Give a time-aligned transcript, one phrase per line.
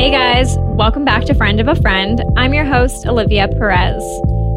[0.00, 2.24] Hey guys, welcome back to Friend of a Friend.
[2.38, 4.02] I'm your host, Olivia Perez.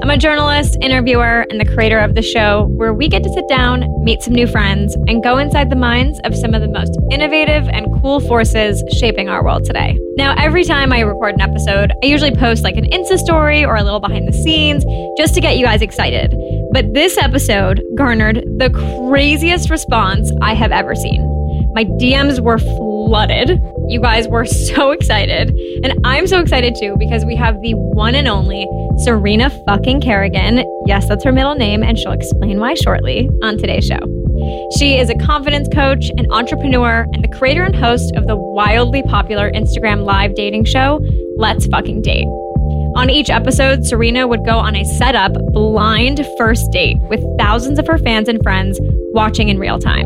[0.01, 3.49] I'm a journalist, interviewer, and the creator of the show where we get to sit
[3.49, 6.97] down, meet some new friends, and go inside the minds of some of the most
[7.11, 9.99] innovative and cool forces shaping our world today.
[10.15, 13.75] Now, every time I record an episode, I usually post like an Insta story or
[13.75, 14.85] a little behind the scenes
[15.17, 16.33] just to get you guys excited.
[16.71, 18.69] But this episode garnered the
[19.09, 21.21] craziest response I have ever seen.
[21.73, 22.92] My DMs were flooded.
[23.89, 25.49] You guys were so excited.
[25.83, 28.67] And I'm so excited too because we have the one and only
[29.03, 30.63] Serena fucking Kerrigan.
[30.85, 33.99] Yes, that's her middle name, and she'll explain why shortly on today's show.
[34.77, 39.03] She is a confidence coach, an entrepreneur, and the creator and host of the wildly
[39.03, 40.99] popular Instagram live dating show,
[41.37, 42.27] Let's Fucking Date.
[42.95, 47.87] On each episode, Serena would go on a setup blind first date with thousands of
[47.87, 48.79] her fans and friends
[49.13, 50.05] watching in real time.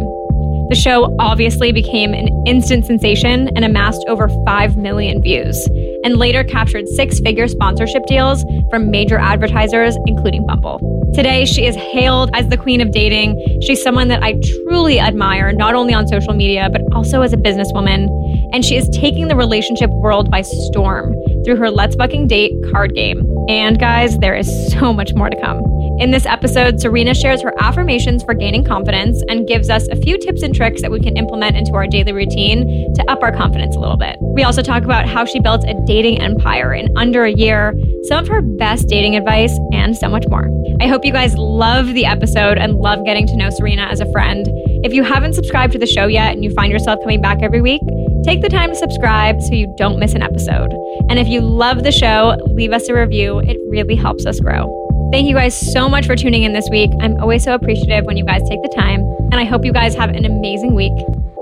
[0.70, 5.66] The show obviously became an instant sensation and amassed over 5 million views,
[6.04, 11.12] and later captured six figure sponsorship deals from major advertisers, including Bumble.
[11.14, 13.62] Today, she is hailed as the queen of dating.
[13.62, 14.34] She's someone that I
[14.64, 18.10] truly admire, not only on social media, but also as a businesswoman.
[18.54, 22.94] And she is taking the relationship world by storm through her Let's Fucking Date card
[22.94, 23.26] game.
[23.48, 25.64] And guys, there is so much more to come.
[26.00, 30.20] In this episode, Serena shares her affirmations for gaining confidence and gives us a few
[30.20, 33.76] tips and tricks that we can implement into our daily routine to up our confidence
[33.76, 34.16] a little bit.
[34.22, 38.20] We also talk about how she built a dating empire in under a year, some
[38.20, 40.48] of her best dating advice, and so much more.
[40.80, 44.12] I hope you guys love the episode and love getting to know Serena as a
[44.12, 44.46] friend.
[44.86, 47.62] If you haven't subscribed to the show yet and you find yourself coming back every
[47.62, 47.82] week,
[48.24, 50.72] take the time to subscribe so you don't miss an episode.
[51.10, 53.40] And if you love the show, leave us a review.
[53.40, 54.87] It really helps us grow.
[55.10, 56.92] Thank you guys so much for tuning in this week.
[57.00, 59.02] I'm always so appreciative when you guys take the time,
[59.32, 60.92] and I hope you guys have an amazing week.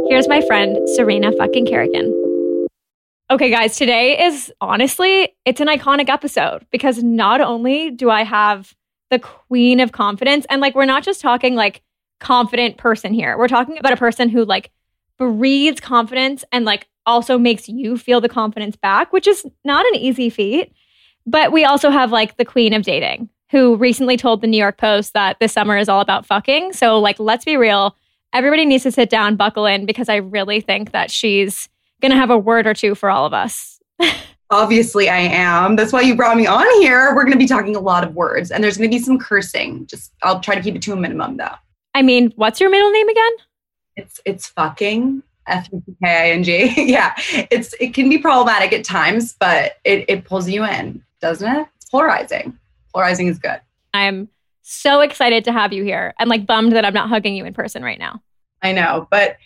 [0.08, 2.68] Here's my friend, Serena fucking Kerrigan.
[3.31, 8.76] Okay, guys, today is honestly, it's an iconic episode because not only do I have
[9.09, 11.82] the queen of confidence, and like, we're not just talking like
[12.20, 14.70] confident person here, we're talking about a person who like
[15.18, 19.96] breathes confidence and like also makes you feel the confidence back, which is not an
[19.96, 20.72] easy feat.
[21.26, 24.78] But we also have like the queen of dating, who recently told the New York
[24.78, 26.74] Post that this summer is all about fucking.
[26.74, 27.96] So, like, let's be real.
[28.34, 31.70] Everybody needs to sit down, buckle in, because I really think that she's
[32.02, 33.80] going to have a word or two for all of us.
[34.52, 35.76] Obviously, I am.
[35.76, 37.16] That's why you brought me on here.
[37.16, 39.18] We're going to be talking a lot of words, and there's going to be some
[39.18, 39.88] cursing.
[39.88, 41.56] Just, I'll try to keep it to a minimum, though.
[41.94, 43.32] I mean, what's your middle name again?
[43.96, 46.74] It's it's fucking F U K I N G.
[46.92, 47.14] yeah,
[47.50, 51.68] it's it can be problematic at times, but it it pulls you in, doesn't it?
[51.78, 52.60] It's polarizing
[52.96, 53.60] polarizing is good.
[53.94, 54.30] I'm
[54.62, 57.54] so excited to have you here I'm like bummed that I'm not hugging you in
[57.54, 58.22] person right now.
[58.62, 59.38] I know, but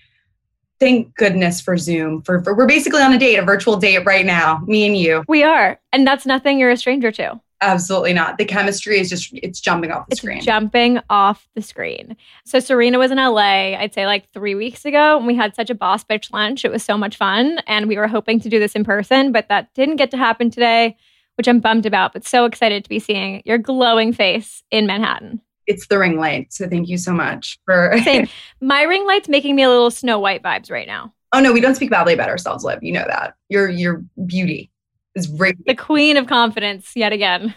[0.80, 2.22] thank goodness for Zoom.
[2.22, 5.24] For, for we're basically on a date, a virtual date right now, me and you.
[5.28, 7.42] We are, and that's nothing you're a stranger to.
[7.62, 8.38] Absolutely not.
[8.38, 10.42] The chemistry is just it's jumping off the it's screen.
[10.42, 12.16] Jumping off the screen.
[12.46, 15.70] So Serena was in LA, I'd say like three weeks ago, and we had such
[15.70, 16.64] a boss bitch lunch.
[16.64, 17.60] It was so much fun.
[17.68, 20.50] And we were hoping to do this in person, but that didn't get to happen
[20.50, 20.96] today
[21.39, 25.39] which I'm bummed about, but so excited to be seeing your glowing face in Manhattan.
[25.68, 26.51] It's the ring light.
[26.51, 28.27] So thank you so much for Same.
[28.59, 31.13] My ring light's making me a little Snow White vibes right now.
[31.31, 32.83] Oh no, we don't speak badly about ourselves, Liv.
[32.83, 33.36] You know that.
[33.47, 34.69] Your your beauty
[35.15, 35.65] is radiant.
[35.65, 37.56] The queen of confidence yet again.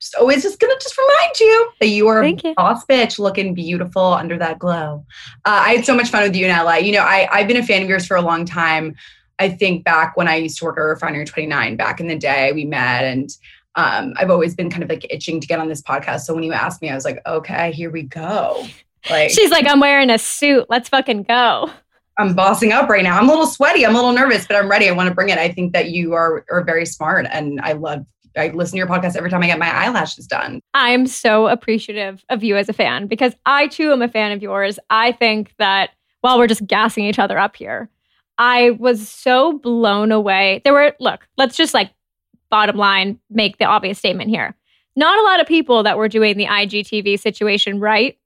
[0.00, 2.54] Just always just gonna just remind you that you are Thank a you.
[2.56, 5.04] boss bitch looking beautiful under that glow.
[5.44, 6.78] Uh, I had so much fun with you in LA.
[6.78, 8.96] You know, I, I've been a fan of yours for a long time.
[9.38, 12.52] I think back when I used to work at Refinery 29 back in the day,
[12.52, 13.30] we met and
[13.76, 16.20] um, I've always been kind of like itching to get on this podcast.
[16.20, 18.66] So when you asked me, I was like, okay, here we go.
[19.10, 20.66] Like She's like, I'm wearing a suit.
[20.68, 21.70] Let's fucking go.
[22.18, 23.18] I'm bossing up right now.
[23.18, 23.84] I'm a little sweaty.
[23.84, 24.88] I'm a little nervous, but I'm ready.
[24.88, 25.38] I want to bring it.
[25.38, 28.06] I think that you are are very smart, and I love.
[28.36, 30.60] I listen to your podcast every time I get my eyelashes done.
[30.74, 34.42] I'm so appreciative of you as a fan because I too am a fan of
[34.42, 34.78] yours.
[34.90, 35.90] I think that
[36.20, 37.88] while we're just gassing each other up here,
[38.38, 40.60] I was so blown away.
[40.64, 41.26] There were look.
[41.36, 41.92] Let's just like
[42.50, 44.54] bottom line make the obvious statement here.
[44.96, 48.16] Not a lot of people that were doing the IGTV situation right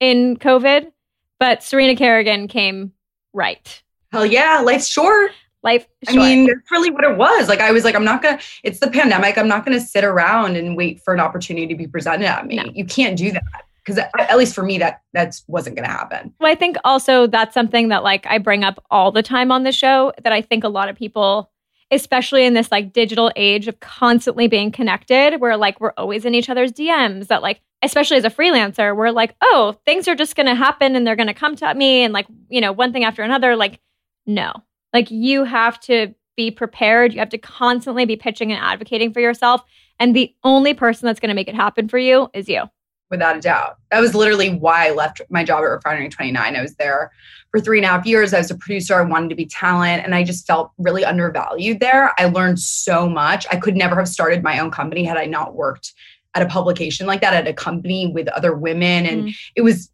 [0.00, 0.90] in COVID,
[1.38, 2.92] but Serena Kerrigan came
[3.32, 3.82] right.
[4.12, 5.32] Hell yeah, life's short.
[5.64, 5.86] Life.
[6.06, 7.48] I mean, that's really what it was.
[7.48, 8.38] Like I was like, I'm not gonna.
[8.62, 9.36] It's the pandemic.
[9.36, 12.56] I'm not gonna sit around and wait for an opportunity to be presented at me.
[12.56, 12.64] No.
[12.72, 13.42] You can't do that
[13.88, 16.34] because at least for me, that that wasn't gonna happen.
[16.40, 19.62] Well, I think also that's something that like I bring up all the time on
[19.64, 21.50] the show that I think a lot of people
[21.90, 26.34] especially in this like digital age of constantly being connected where like we're always in
[26.34, 30.36] each other's DMs that like especially as a freelancer, we're like, oh, things are just
[30.36, 32.92] going to happen and they're going to come to me and like, you know, one
[32.92, 33.56] thing after another.
[33.56, 33.80] Like,
[34.26, 34.52] no,
[34.92, 37.12] like you have to be prepared.
[37.12, 39.62] You have to constantly be pitching and advocating for yourself.
[40.00, 42.62] And the only person that's going to make it happen for you is you.
[43.10, 43.76] Without a doubt.
[43.90, 46.56] That was literally why I left my job at Refinery 29.
[46.56, 47.10] I was there
[47.50, 48.34] for three and a half years.
[48.34, 48.94] I was a producer.
[48.94, 52.12] I wanted to be talent and I just felt really undervalued there.
[52.18, 53.46] I learned so much.
[53.50, 55.94] I could never have started my own company had I not worked
[56.34, 59.36] at a publication like that at a company with other women and mm.
[59.56, 59.90] it was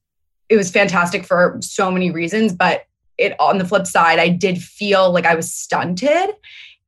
[0.48, 2.84] it was fantastic for so many reasons but
[3.16, 6.30] it on the flip side i did feel like i was stunted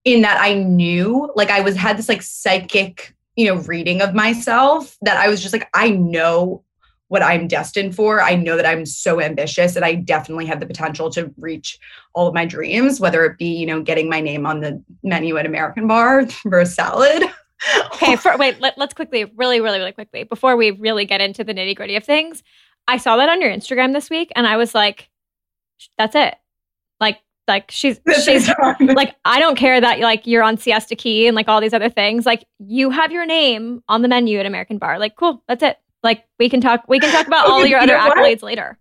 [0.04, 4.14] in that i knew like i was had this like psychic you know reading of
[4.14, 6.62] myself that i was just like i know
[7.08, 10.66] what i'm destined for i know that i'm so ambitious and i definitely have the
[10.66, 11.78] potential to reach
[12.14, 15.36] all of my dreams whether it be you know getting my name on the menu
[15.36, 17.22] at american bar for a salad
[17.92, 21.44] okay, for, wait, let, us quickly, really, really, really quickly, before we really get into
[21.44, 22.42] the nitty gritty of things,
[22.88, 25.08] I saw that on your Instagram this week and I was like,
[25.98, 26.34] that's it.
[27.00, 27.18] Like,
[27.48, 28.50] like she's she's
[28.80, 31.88] like I don't care that like you're on Siesta Key and like all these other
[31.88, 32.26] things.
[32.26, 34.98] Like you have your name on the menu at American Bar.
[34.98, 35.78] Like cool, that's it.
[36.02, 38.78] Like we can talk we can talk about all your other accolades later.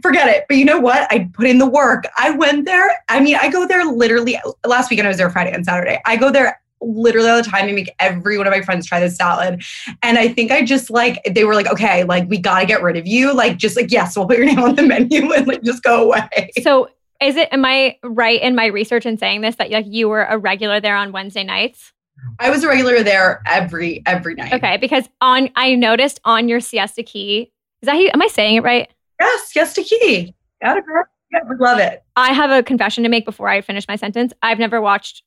[0.00, 0.44] Forget it.
[0.48, 1.10] But you know what?
[1.10, 2.04] I put in the work.
[2.16, 2.88] I went there.
[3.08, 5.08] I mean, I go there literally last weekend.
[5.08, 6.00] I was there Friday and Saturday.
[6.06, 7.68] I go there literally all the time.
[7.68, 9.62] I make every one of my friends try this salad.
[10.02, 12.82] And I think I just like, they were like, okay, like we got to get
[12.82, 13.34] rid of you.
[13.34, 16.04] Like, just like, yes, we'll put your name on the menu and like just go
[16.04, 16.50] away.
[16.62, 16.88] So
[17.24, 20.24] is it, am I right in my research in saying this that like you were
[20.24, 21.92] a regular there on Wednesday nights?
[22.38, 24.52] I was a regular there every, every night.
[24.52, 24.76] Okay.
[24.76, 27.52] Because on, I noticed on your Siesta Key,
[27.82, 28.88] is that, how you, am I saying it right?
[29.20, 30.34] Yes, Siesta Key.
[30.62, 31.04] Got it, girl.
[31.32, 32.02] Yeah, we love it.
[32.14, 34.32] I have a confession to make before I finish my sentence.
[34.42, 35.22] I've never watched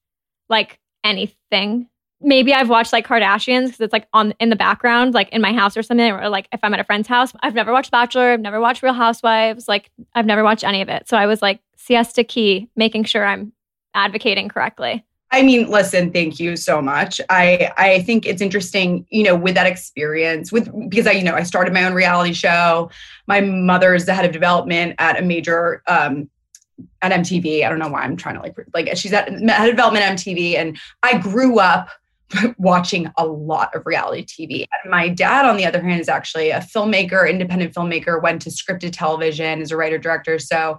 [0.49, 1.89] like anything.
[2.25, 5.53] Maybe I've watched like Kardashians because it's like on in the background, like in my
[5.53, 7.31] house or something, or like if I'm at a friend's house.
[7.41, 8.31] I've never watched Bachelor.
[8.31, 9.67] I've never watched Real Housewives.
[9.67, 11.07] Like I've never watched any of it.
[11.07, 13.53] So I was like siesta key, making sure I'm
[13.93, 15.05] advocating correctly.
[15.31, 17.19] I mean, listen, thank you so much.
[17.29, 21.35] I I think it's interesting, you know, with that experience, with because I, you know,
[21.35, 22.89] I started my own reality show.
[23.27, 26.29] My mother is the head of development at a major um,
[27.01, 27.65] at MTV.
[27.65, 30.55] I don't know why I'm trying to like like she's at head of development MTV,
[30.55, 31.89] and I grew up
[32.57, 34.65] watching a lot of reality TV.
[34.89, 38.91] My dad, on the other hand, is actually a filmmaker, independent filmmaker, went to scripted
[38.93, 40.39] television as a writer director.
[40.39, 40.77] So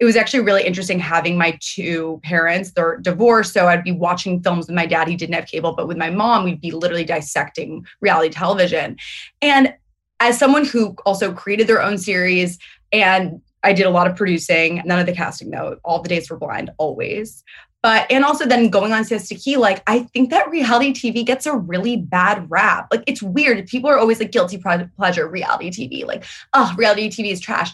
[0.00, 2.72] it was actually really interesting having my two parents.
[2.72, 5.08] They're divorced, so I'd be watching films with my dad.
[5.08, 8.96] He didn't have cable, but with my mom, we'd be literally dissecting reality television.
[9.40, 9.74] And
[10.20, 12.58] as someone who also created their own series
[12.92, 15.76] and I did a lot of producing, none of the casting though.
[15.84, 17.42] All the dates were blind, always.
[17.82, 21.46] But and also then going on Siesta Key, like I think that reality TV gets
[21.46, 22.88] a really bad rap.
[22.90, 23.66] Like it's weird.
[23.66, 24.60] People are always like guilty
[24.96, 26.04] pleasure reality TV.
[26.04, 27.70] Like, oh, reality TV is trash.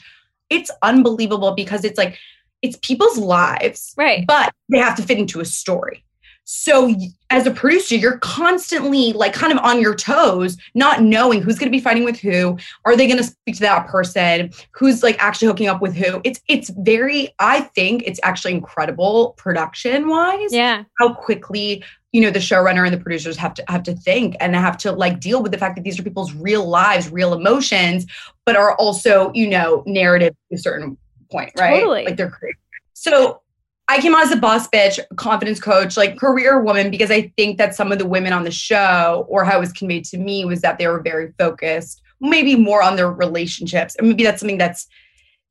[0.50, 2.18] It's unbelievable because it's like
[2.60, 4.26] it's people's lives, right?
[4.26, 6.04] But they have to fit into a story.
[6.44, 6.94] So
[7.30, 11.70] as a producer, you're constantly like kind of on your toes, not knowing who's going
[11.70, 12.58] to be fighting with who.
[12.84, 14.50] Are they going to speak to that person?
[14.72, 16.20] Who's like actually hooking up with who?
[16.22, 17.34] It's it's very.
[17.38, 20.52] I think it's actually incredible production wise.
[20.52, 20.84] Yeah.
[20.98, 21.82] How quickly
[22.12, 24.92] you know the showrunner and the producers have to have to think and have to
[24.92, 28.06] like deal with the fact that these are people's real lives, real emotions,
[28.44, 30.96] but are also you know narrative to a certain
[31.32, 31.80] point, right?
[31.80, 32.04] Totally.
[32.04, 32.58] Like they're crazy.
[32.92, 33.40] So
[33.88, 37.58] I came on as a boss bitch, confidence coach, like career woman, because I think
[37.58, 40.44] that some of the women on the show, or how it was conveyed to me,
[40.44, 43.94] was that they were very focused, maybe more on their relationships.
[43.96, 44.86] And maybe that's something that's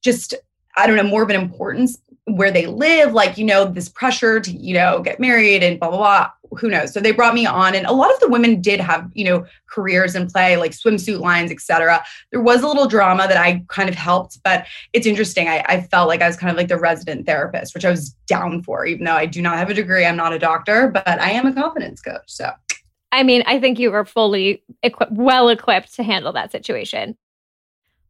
[0.03, 0.33] just,
[0.75, 4.39] I don't know, more of an importance where they live, like, you know, this pressure
[4.39, 6.29] to, you know, get married and blah, blah, blah.
[6.57, 6.93] Who knows?
[6.93, 9.45] So they brought me on, and a lot of the women did have, you know,
[9.67, 12.03] careers in play, like swimsuit lines, etc.
[12.31, 15.49] There was a little drama that I kind of helped, but it's interesting.
[15.49, 18.11] I, I felt like I was kind of like the resident therapist, which I was
[18.27, 20.05] down for, even though I do not have a degree.
[20.05, 22.21] I'm not a doctor, but I am a confidence coach.
[22.27, 22.51] So
[23.13, 27.15] I mean, I think you were fully equi- well equipped to handle that situation.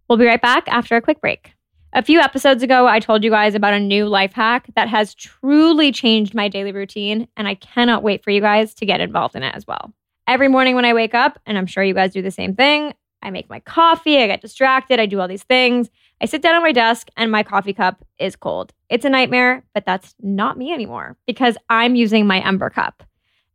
[0.08, 1.53] We'll be right back after a quick break.
[1.96, 5.14] A few episodes ago, I told you guys about a new life hack that has
[5.14, 9.36] truly changed my daily routine, and I cannot wait for you guys to get involved
[9.36, 9.94] in it as well.
[10.26, 12.96] Every morning when I wake up, and I'm sure you guys do the same thing,
[13.22, 15.92] I make my coffee, I get distracted, I do all these things.
[16.20, 18.74] I sit down on my desk, and my coffee cup is cold.
[18.90, 23.04] It's a nightmare, but that's not me anymore because I'm using my Ember cup.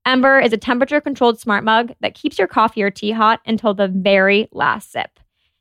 [0.07, 3.75] Ember is a temperature controlled smart mug that keeps your coffee or tea hot until
[3.75, 5.19] the very last sip.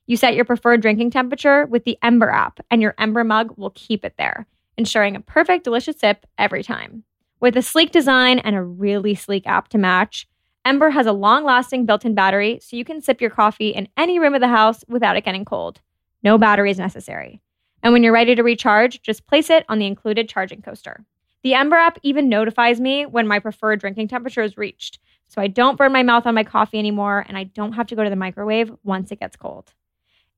[0.07, 3.71] You set your preferred drinking temperature with the Ember app, and your Ember mug will
[3.75, 4.47] keep it there,
[4.77, 7.03] ensuring a perfect, delicious sip every time.
[7.41, 10.25] With a sleek design and a really sleek app to match,
[10.63, 13.89] Ember has a long lasting built in battery so you can sip your coffee in
[13.97, 15.81] any room of the house without it getting cold.
[16.23, 17.41] No batteries necessary.
[17.83, 21.03] And when you're ready to recharge, just place it on the included charging coaster.
[21.43, 25.47] The Ember app even notifies me when my preferred drinking temperature is reached, so I
[25.47, 28.09] don't burn my mouth on my coffee anymore and I don't have to go to
[28.09, 29.73] the microwave once it gets cold.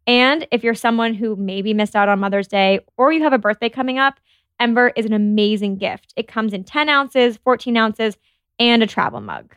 [0.10, 3.38] And if you're someone who maybe missed out on Mother's Day or you have a
[3.38, 4.20] birthday coming up,
[4.60, 6.16] Ember is an amazing gift.
[6.16, 8.18] It comes in 10 ounces, 14 ounces,
[8.58, 9.56] and a travel mug.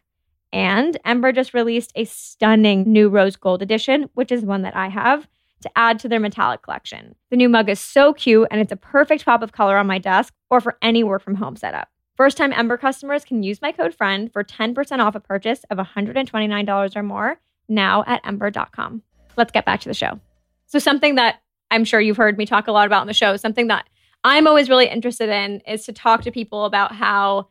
[0.53, 4.89] And Ember just released a stunning new rose gold edition, which is one that I
[4.89, 5.27] have,
[5.63, 7.15] to add to their metallic collection.
[7.31, 9.99] The new mug is so cute and it's a perfect pop of color on my
[9.99, 11.89] desk or for any work from home setup.
[12.15, 15.79] First time Ember customers can use my code FRIEND for 10% off a purchase of
[15.79, 17.41] $129 or more
[17.71, 19.01] now at ember.com.
[19.39, 20.21] Let's get back to the show.
[20.73, 23.37] So, something that I'm sure you've heard me talk a lot about on the show,
[23.37, 23.87] something that
[24.25, 27.49] I'm always really interested in is to talk to people about how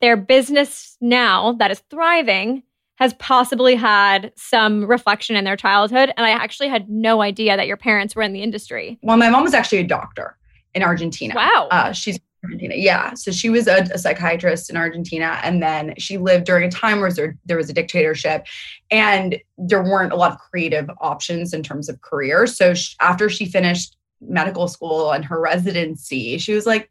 [0.00, 2.64] their business now that is thriving
[2.96, 6.12] has possibly had some reflection in their childhood.
[6.16, 8.98] And I actually had no idea that your parents were in the industry.
[9.02, 10.36] Well, my mom was actually a doctor
[10.74, 11.36] in Argentina.
[11.36, 11.68] Wow.
[11.70, 12.74] Uh, she's Argentina.
[12.76, 13.14] Yeah.
[13.14, 15.38] So she was a, a, psychiatrist in Argentina.
[15.42, 18.46] And then she lived during a time where there, there was a dictatorship
[18.90, 22.46] and there weren't a lot of creative options in terms of career.
[22.46, 26.90] So she, after she finished medical school and her residency, she was like,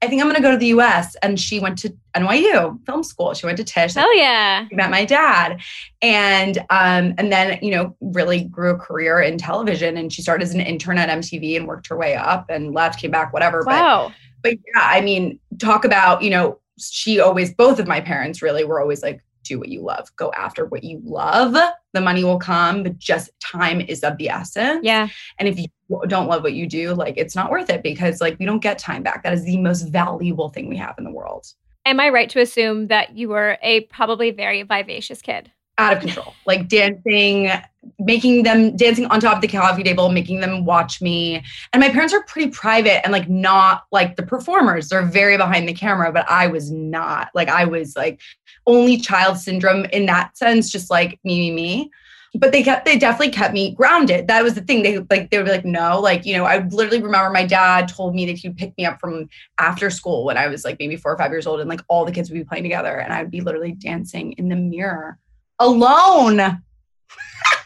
[0.00, 1.16] I think I'm going to go to the US.
[1.22, 3.34] And she went to NYU film school.
[3.34, 3.96] She went to Tisch.
[3.96, 4.66] Oh, yeah.
[4.70, 5.60] Met my dad.
[6.02, 9.96] And, um, and then, you know, really grew a career in television.
[9.96, 13.00] And she started as an intern at MTV and worked her way up and left,
[13.00, 13.64] came back, whatever.
[13.66, 14.08] Wow.
[14.08, 18.42] But, but yeah, I mean, talk about, you know, she always, both of my parents
[18.42, 21.56] really were always like, do what you love, go after what you love.
[21.94, 24.80] The money will come, but just time is of the essence.
[24.84, 25.08] Yeah.
[25.38, 25.66] And if you
[26.06, 28.78] don't love what you do, like it's not worth it because like we don't get
[28.78, 29.22] time back.
[29.22, 31.46] That is the most valuable thing we have in the world.
[31.86, 35.50] Am I right to assume that you were a probably very vivacious kid?
[35.78, 37.50] Out of control, like dancing,
[37.98, 41.42] making them dancing on top of the coffee table, making them watch me.
[41.72, 44.88] And my parents are pretty private and like not like the performers.
[44.88, 47.30] They're very behind the camera, but I was not.
[47.34, 48.20] Like I was like
[48.66, 51.90] only child syndrome in that sense, just like me, me, me
[52.34, 55.38] but they kept they definitely kept me grounded that was the thing they like they
[55.38, 58.56] were like no like you know i literally remember my dad told me that he'd
[58.56, 59.28] pick me up from
[59.58, 62.04] after school when i was like maybe four or five years old and like all
[62.04, 65.18] the kids would be playing together and i would be literally dancing in the mirror
[65.58, 66.36] alone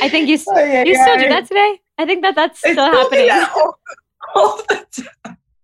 [0.00, 1.02] i think you, oh, yeah, you yeah.
[1.04, 3.78] still do that today i think that that's still happening that all,
[4.34, 4.60] all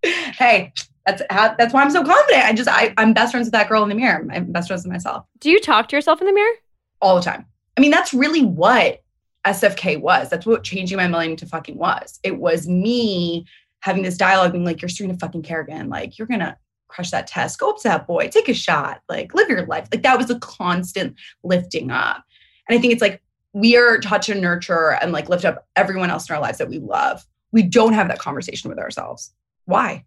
[0.02, 0.72] hey
[1.08, 2.44] that's how, that's why I'm so confident.
[2.44, 4.26] I just I, I'm best friends with that girl in the mirror.
[4.30, 5.24] I'm best friends with myself.
[5.38, 6.52] Do you talk to yourself in the mirror?
[7.00, 7.46] All the time.
[7.78, 9.00] I mean, that's really what
[9.46, 10.28] SFK was.
[10.28, 12.20] That's what changing my millennium to fucking was.
[12.22, 13.46] It was me
[13.80, 15.88] having this dialogue being like, you're Serena fucking Kerrigan.
[15.88, 16.56] Like, you're going to
[16.88, 17.58] crush that test.
[17.58, 19.88] Go up to that boy, take a shot, like, live your life.
[19.92, 22.22] Like, that was a constant lifting up.
[22.68, 23.22] And I think it's like,
[23.52, 26.69] we are taught to nurture and like lift up everyone else in our lives that
[26.69, 27.25] we love.
[27.52, 29.33] We don't have that conversation with ourselves.
[29.64, 30.05] Why?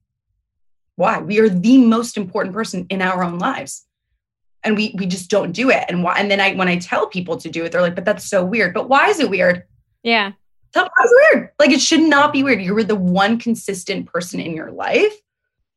[0.96, 1.20] Why?
[1.20, 3.86] We are the most important person in our own lives
[4.64, 7.08] and we we just don't do it and why and then i when i tell
[7.08, 9.64] people to do it they're like but that's so weird but why is it weird
[10.04, 10.32] yeah
[10.74, 14.06] tell me why it's weird like it should not be weird you're the one consistent
[14.06, 15.14] person in your life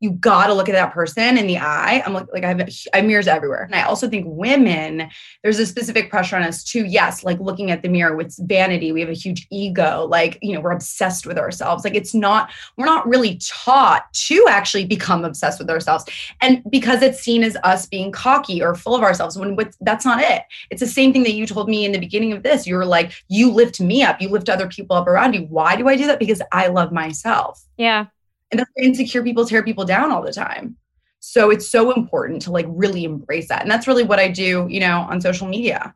[0.04, 2.02] you got to look at that person in the eye.
[2.04, 2.61] I'm like, like I have,
[2.92, 3.62] I have mirrors everywhere.
[3.62, 5.08] And I also think women,
[5.42, 6.84] there's a specific pressure on us too.
[6.84, 10.06] Yes, like looking at the mirror with vanity, we have a huge ego.
[10.06, 11.84] Like, you know, we're obsessed with ourselves.
[11.84, 16.04] Like it's not, we're not really taught to actually become obsessed with ourselves.
[16.42, 20.04] And because it's seen as us being cocky or full of ourselves, when with, that's
[20.04, 20.42] not it.
[20.68, 22.66] It's the same thing that you told me in the beginning of this.
[22.66, 25.46] You were like, you lift me up, you lift other people up around you.
[25.46, 26.18] Why do I do that?
[26.18, 27.64] Because I love myself.
[27.78, 28.06] Yeah
[28.54, 30.76] And that's why insecure people tear people down all the time.
[31.18, 33.62] So it's so important to like really embrace that.
[33.62, 35.92] And that's really what I do, you know, on social media.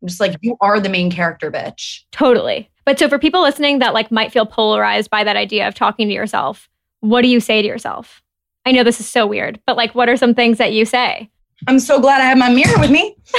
[0.00, 2.04] I'm just like, you are the main character, bitch.
[2.10, 2.70] Totally.
[2.86, 6.08] But so for people listening that like might feel polarized by that idea of talking
[6.08, 8.22] to yourself, what do you say to yourself?
[8.64, 11.28] I know this is so weird, but like what are some things that you say?
[11.66, 13.18] I'm so glad I have my mirror with me.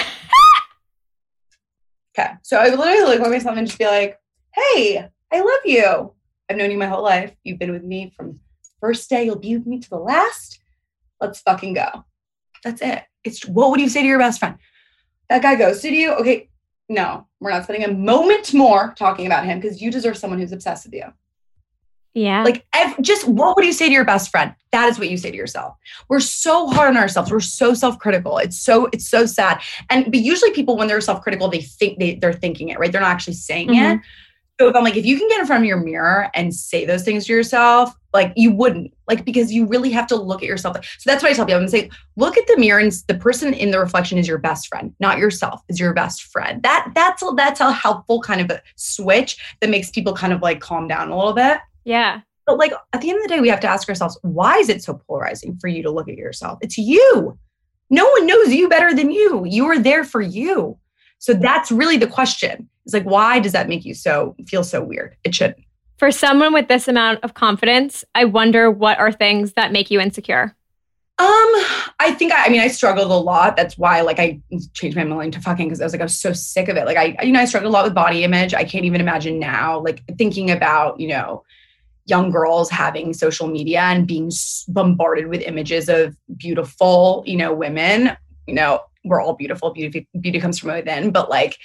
[2.20, 2.34] okay.
[2.44, 4.20] So I literally look at myself and just be like,
[4.54, 6.14] hey, I love you.
[6.50, 7.34] I've known you my whole life.
[7.44, 8.40] You've been with me from
[8.80, 9.26] first day.
[9.26, 10.60] You'll be with me to the last.
[11.22, 12.06] Let's fucking go.
[12.64, 13.04] That's it.
[13.24, 14.56] It's what would you say to your best friend?
[15.30, 16.14] That guy ghosted you.
[16.14, 16.50] Okay,
[16.88, 20.52] no, we're not spending a moment more talking about him because you deserve someone who's
[20.52, 21.06] obsessed with you.
[22.16, 22.44] Yeah.
[22.44, 22.66] Like,
[23.02, 24.56] just what would you say to your best friend?
[24.72, 25.76] That is what you say to yourself.
[26.10, 27.32] We're so hard on ourselves.
[27.32, 28.40] We're so self-critical.
[28.40, 29.62] It's so it's so sad.
[29.92, 32.92] And but usually people when they're self-critical, they think they they're thinking it, right?
[32.92, 33.98] They're not actually saying mm-hmm.
[33.98, 34.02] it.
[34.60, 36.84] So if I'm like, if you can get in front of your mirror and say
[36.84, 40.50] those things to yourself, like you wouldn't, like because you really have to look at
[40.50, 40.78] yourself.
[40.98, 41.62] So that's what I tell people.
[41.62, 44.68] I'm say, look at the mirror and the person in the reflection is your best
[44.68, 45.62] friend, not yourself.
[45.70, 46.62] Is your best friend.
[46.64, 50.42] That that's a, that's a helpful kind of a switch that makes people kind of
[50.42, 51.60] like calm down a little bit.
[51.86, 52.20] Yeah.
[52.46, 54.68] But like at the end of the day, we have to ask ourselves, why is
[54.68, 56.60] it so polarizing for you to look at yourself?
[56.62, 57.38] It's you.
[57.90, 59.46] No one knows you better than you.
[59.46, 60.78] You are there for you.
[61.20, 62.70] So that's really the question.
[62.90, 65.16] It's like, why does that make you so feel so weird?
[65.24, 65.64] It shouldn't.
[66.00, 70.00] For someone with this amount of confidence, I wonder what are things that make you
[70.00, 70.56] insecure?
[71.20, 71.28] Um,
[72.00, 73.56] I think I, I mean I struggled a lot.
[73.58, 74.40] That's why like I
[74.74, 76.86] changed my mind to fucking because I was like I was so sick of it.
[76.86, 78.54] Like I you know I struggled a lot with body image.
[78.54, 81.44] I can't even imagine now like thinking about you know
[82.06, 84.32] young girls having social media and being
[84.70, 88.18] bombarded with images of beautiful you know women.
[88.48, 89.72] You know we're all beautiful.
[89.72, 91.12] Beauty beauty comes from within.
[91.12, 91.58] But like,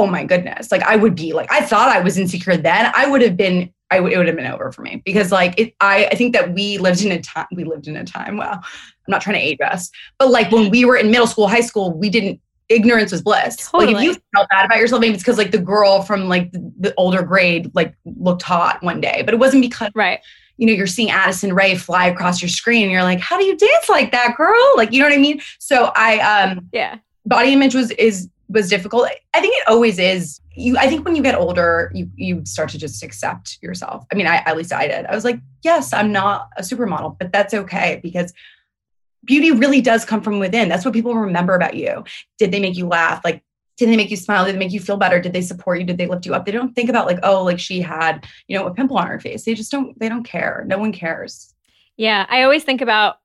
[0.00, 2.90] oh my goodness, like I would be like I thought I was insecure then.
[2.94, 3.72] I would have been.
[3.92, 5.74] I would it would have been over for me because like it.
[5.80, 7.46] I I think that we lived in a time.
[7.52, 8.36] We lived in a time.
[8.36, 8.62] Wow, I'm
[9.08, 11.92] not trying to age us, but like when we were in middle school, high school,
[11.92, 13.56] we didn't ignorance was bliss.
[13.56, 13.94] Totally.
[13.94, 16.52] Like if you felt bad about yourself, maybe it's because like the girl from like
[16.52, 20.20] the, the, older grade like looked hot one day, but it wasn't because right
[20.60, 23.44] you know, you're seeing Addison Rae fly across your screen and you're like, how do
[23.44, 24.62] you dance like that, girl?
[24.76, 25.40] Like, you know what I mean?
[25.58, 26.98] So I um yeah.
[27.24, 29.08] Body image was is was difficult.
[29.34, 30.40] I think it always is.
[30.54, 34.04] You I think when you get older, you you start to just accept yourself.
[34.12, 35.06] I mean, I at least I did.
[35.06, 38.32] I was like, yes, I'm not a supermodel, but that's okay because
[39.24, 40.68] beauty really does come from within.
[40.68, 42.04] That's what people remember about you.
[42.38, 43.22] Did they make you laugh?
[43.24, 43.42] Like
[43.80, 44.44] did they make you smile?
[44.44, 45.18] Did they make you feel better?
[45.18, 45.86] Did they support you?
[45.86, 46.44] Did they lift you up?
[46.44, 49.18] They don't think about like, oh, like she had, you know, a pimple on her
[49.18, 49.46] face.
[49.46, 50.64] They just don't, they don't care.
[50.66, 51.54] No one cares.
[51.96, 52.26] Yeah.
[52.28, 53.16] I always think about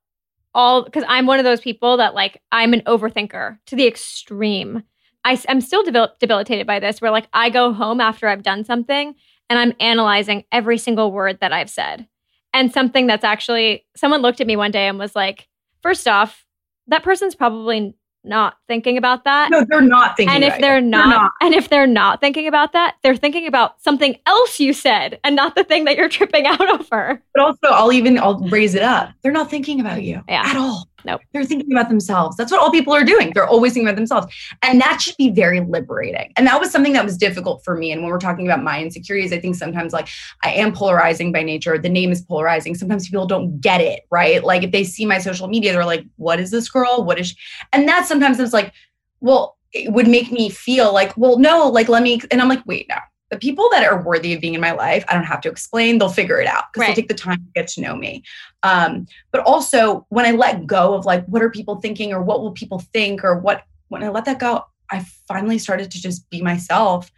[0.54, 4.84] all because I'm one of those people that like I'm an overthinker to the extreme.
[5.26, 8.64] I, am still debil- debilitated by this where like I go home after I've done
[8.64, 9.16] something
[9.50, 12.08] and I'm analyzing every single word that I've said.
[12.54, 15.50] And something that's actually someone looked at me one day and was like,
[15.82, 16.46] first off,
[16.88, 19.52] that person's probably not thinking about that.
[19.52, 20.36] No, they're not thinking.
[20.36, 23.46] And if they're not, they're not, and if they're not thinking about that, they're thinking
[23.48, 27.22] about something else you said and not the thing that you're tripping out over.
[27.34, 29.12] But also, I'll even I'll raise it up.
[29.22, 30.44] They're not thinking about you yeah.
[30.46, 30.88] at all.
[31.06, 31.22] Nope.
[31.34, 32.36] They're thinking about themselves.
[32.36, 33.32] That's what all people are doing.
[33.34, 34.34] They're always thinking about themselves.
[34.64, 36.34] And that should be very liberating.
[36.36, 37.92] And that was something that was difficult for me.
[37.92, 40.08] And when we're talking about my insecurities, I think sometimes like
[40.44, 41.78] I am polarizing by nature.
[41.78, 42.74] The name is polarizing.
[42.74, 44.44] Sometimes people don't get it, right?
[44.44, 47.04] Like if they see my social media, they're like, what is this girl?
[47.04, 47.38] What is she?
[47.72, 48.74] And that sometimes it's like,
[49.22, 52.20] well, it would make me feel like, well, no, like let me.
[52.32, 52.98] And I'm like, wait, no,
[53.36, 55.98] the people that are worthy of being in my life, I don't have to explain.
[55.98, 56.96] They'll figure it out because right.
[56.96, 58.24] they take the time to get to know me.
[58.64, 62.42] Um, but also, when I let go of like, what are people thinking or what
[62.42, 66.30] will people think or what, when I let that go, I finally started to just
[66.30, 67.12] be myself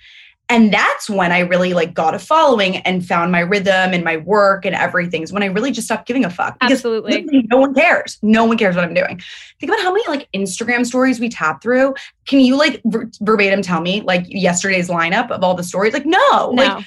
[0.50, 4.18] and that's when i really like got a following and found my rhythm and my
[4.18, 6.60] work and everything is when i really just stopped giving a fuck.
[6.60, 7.28] Because absolutely.
[7.50, 8.18] no one cares.
[8.22, 9.22] No one cares what i'm doing.
[9.60, 11.96] Think about how many like instagram stories we tap through.
[12.26, 15.94] Can you like ver- verbatim tell me like yesterday's lineup of all the stories?
[15.94, 16.52] Like no, no.
[16.52, 16.86] like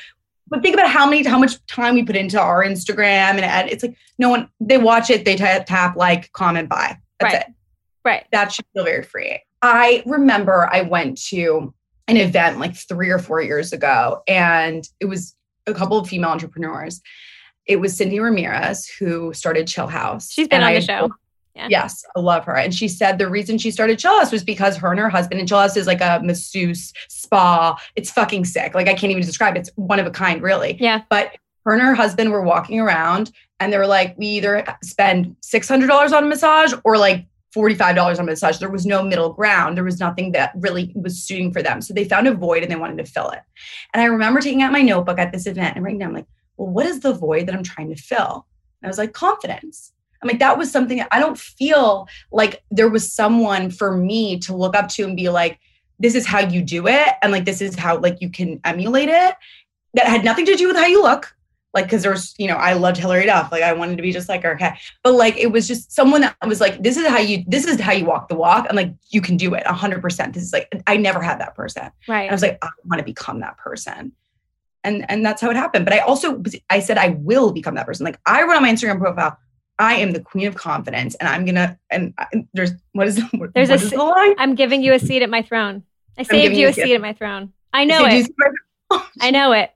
[0.50, 3.68] but think about how many how much time we put into our instagram and add,
[3.68, 7.42] it's like no one they watch it they t- tap like comment buy that's right.
[7.42, 7.54] it.
[8.02, 8.26] Right.
[8.32, 11.72] That should feel very free i remember i went to
[12.10, 15.34] an event like three or four years ago, and it was
[15.66, 17.00] a couple of female entrepreneurs.
[17.66, 20.30] It was Cyndi Ramirez who started Chill House.
[20.30, 21.10] She's been on I, the show.
[21.54, 21.66] Yeah.
[21.68, 22.56] Yes, I love her.
[22.56, 25.40] And she said the reason she started Chill House was because her and her husband,
[25.40, 27.76] and Chill House is like a masseuse spa.
[27.96, 28.74] It's fucking sick.
[28.74, 29.60] Like I can't even describe it.
[29.60, 30.76] It's one of a kind, really.
[30.80, 31.02] Yeah.
[31.08, 35.36] But her and her husband were walking around and they were like, we either spend
[35.42, 38.58] $600 on a massage or like $45 on massage.
[38.58, 39.76] There was no middle ground.
[39.76, 41.80] There was nothing that really was suiting for them.
[41.80, 43.40] So they found a void and they wanted to fill it.
[43.92, 46.68] And I remember taking out my notebook at this event and writing down, like, well,
[46.68, 48.46] what is the void that I'm trying to fill?
[48.80, 49.92] And I was like, confidence.
[50.22, 54.54] I'm like, that was something I don't feel like there was someone for me to
[54.54, 55.58] look up to and be like,
[55.98, 57.08] this is how you do it.
[57.22, 59.34] And like, this is how like you can emulate it.
[59.94, 61.34] That had nothing to do with how you look.
[61.72, 63.52] Like, cause there's, you know, I loved Hilary Duff.
[63.52, 64.54] Like I wanted to be just like her.
[64.54, 64.76] Okay.
[65.04, 67.80] But like, it was just someone that was like, this is how you, this is
[67.80, 68.66] how you walk the walk.
[68.68, 70.34] i'm like, you can do it a hundred percent.
[70.34, 71.90] This is like, I never had that person.
[72.08, 72.22] Right.
[72.22, 74.12] And I was like, I want to become that person
[74.84, 77.86] and and that's how it happened but i also i said i will become that
[77.86, 79.36] person like i wrote on my instagram profile
[79.78, 82.14] i am the queen of confidence and i'm gonna and
[82.54, 85.22] there's what is what, there's what a is the line i'm giving you a seat
[85.22, 85.82] at my throne
[86.18, 86.94] i saved giving you a seat.
[86.94, 88.54] at my throne i know you it
[89.20, 89.70] i know it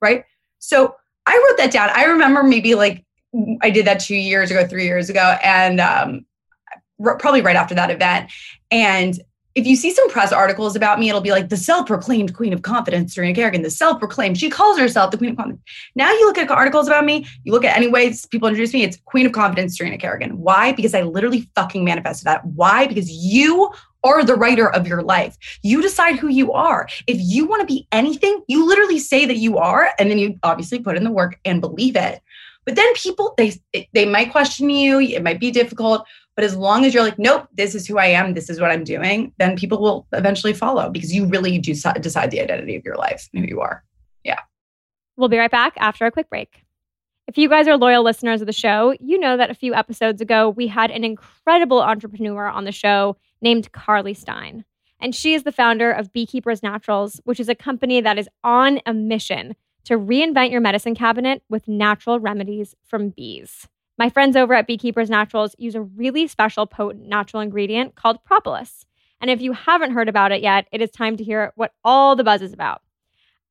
[0.00, 0.24] right
[0.66, 0.94] so
[1.26, 1.90] i wrote that down.
[1.94, 3.04] I remember maybe like
[3.62, 6.24] i did that two years ago three years ago and um
[7.04, 8.30] r- probably right after that event.
[8.70, 9.20] And
[9.54, 12.62] if you see some press articles about me, it'll be like the self-proclaimed queen of
[12.62, 14.36] confidence, Serena Kerrigan, the self-proclaimed.
[14.36, 15.62] She calls herself the queen of confidence.
[15.94, 18.82] Now you look at articles about me, you look at any ways people introduce me,
[18.82, 20.38] it's queen of confidence, Serena Kerrigan.
[20.38, 20.72] Why?
[20.72, 22.44] Because I literally fucking manifested that.
[22.44, 22.86] Why?
[22.86, 23.70] Because you
[24.02, 25.36] are the writer of your life.
[25.62, 26.88] You decide who you are.
[27.06, 30.38] If you want to be anything, you literally say that you are, and then you
[30.42, 32.20] obviously put in the work and believe it.
[32.66, 33.54] But then people, they
[33.92, 35.00] they might question you.
[35.00, 36.06] It might be difficult.
[36.36, 38.70] But as long as you're like, nope, this is who I am, this is what
[38.70, 42.84] I'm doing, then people will eventually follow because you really do decide the identity of
[42.84, 43.84] your life and who you are.
[44.24, 44.40] Yeah.
[45.16, 46.64] We'll be right back after a quick break.
[47.26, 50.20] If you guys are loyal listeners of the show, you know that a few episodes
[50.20, 54.64] ago we had an incredible entrepreneur on the show named Carly Stein.
[55.00, 58.80] And she is the founder of Beekeepers Naturals, which is a company that is on
[58.86, 63.68] a mission to reinvent your medicine cabinet with natural remedies from bees.
[63.96, 68.86] My friends over at Beekeepers Naturals use a really special potent natural ingredient called propolis.
[69.20, 72.16] And if you haven't heard about it yet, it is time to hear what all
[72.16, 72.82] the buzz is about.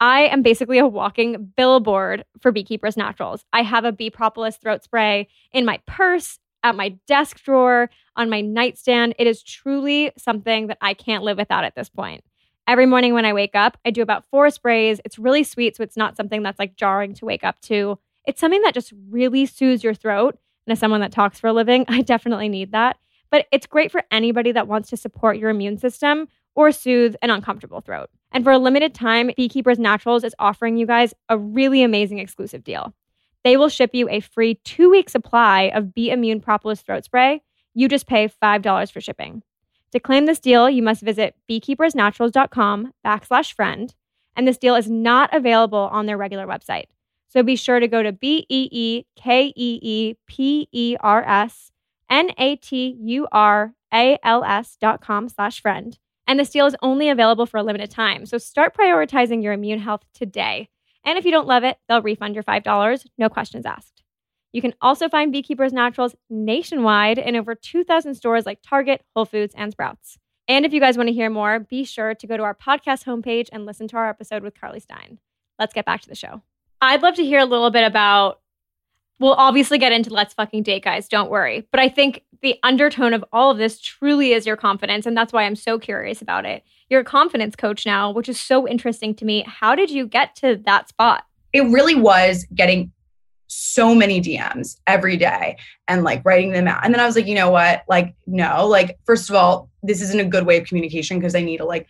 [0.02, 3.46] I am basically a walking billboard for Beekeepers Naturals.
[3.54, 8.30] I have a bee propolis throat spray in my purse, at my desk drawer, on
[8.30, 9.16] my nightstand.
[9.18, 12.24] It is truly something that I can't live without at this point.
[12.68, 15.00] Every morning when I wake up, I do about four sprays.
[15.06, 17.98] It's really sweet, so it's not something that's like jarring to wake up to.
[18.26, 20.38] It's something that just really soothes your throat.
[20.66, 22.98] And as someone that talks for a living, I definitely need that.
[23.32, 27.32] But it's great for anybody that wants to support your immune system or soothe an
[27.32, 28.10] uncomfortable throat.
[28.32, 32.64] And for a limited time, Beekeepers Naturals is offering you guys a really amazing exclusive
[32.64, 32.94] deal.
[33.44, 37.42] They will ship you a free two week supply of B.Immune Propolis Throat Spray.
[37.74, 39.44] You just pay $5 for shipping.
[39.92, 43.94] To claim this deal, you must visit beekeepersnaturals.com backslash friend.
[44.36, 46.86] And this deal is not available on their regular website.
[47.34, 51.24] So be sure to go to B E E K E E P E R
[51.24, 51.72] S
[52.08, 55.98] N A T U R A L S dot com slash friend.
[56.28, 58.28] And this deal is only available for a limited time.
[58.28, 60.70] So start prioritizing your immune health today.
[61.04, 64.04] And if you don't love it, they'll refund your $5, no questions asked.
[64.54, 69.56] You can also find Beekeepers Naturals nationwide in over 2,000 stores like Target, Whole Foods,
[69.58, 70.20] and Sprouts.
[70.48, 73.06] And if you guys want to hear more, be sure to go to our podcast
[73.06, 75.18] homepage and listen to our episode with Carly Stein.
[75.58, 76.44] Let's get back to the show.
[76.84, 78.40] I'd love to hear a little bit about.
[79.20, 81.08] We'll obviously get into let's fucking date, guys.
[81.08, 81.68] Don't worry.
[81.72, 85.06] But I think the undertone of all of this truly is your confidence.
[85.06, 86.64] And that's why I'm so curious about it.
[86.90, 89.46] You're a confidence coach now, which is so interesting to me.
[89.48, 91.24] How did you get to that spot?
[91.54, 92.92] It really was getting
[93.48, 96.84] so many DMs every day and like writing them out.
[96.84, 97.84] And then I was like, you know what?
[97.88, 101.42] Like, no, like, first of all, this isn't a good way of communication because I
[101.42, 101.88] need to like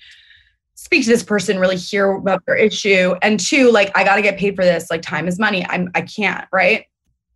[0.84, 3.16] speak to this person, really hear about their issue.
[3.22, 4.92] And two, like, I got to get paid for this.
[4.92, 5.66] Like, time is money.
[5.70, 6.86] I'm, I can't, right?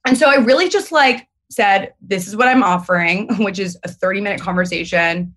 [0.06, 3.88] And so I really just like said, this is what I'm offering, which is a
[3.88, 5.34] 30 minute conversation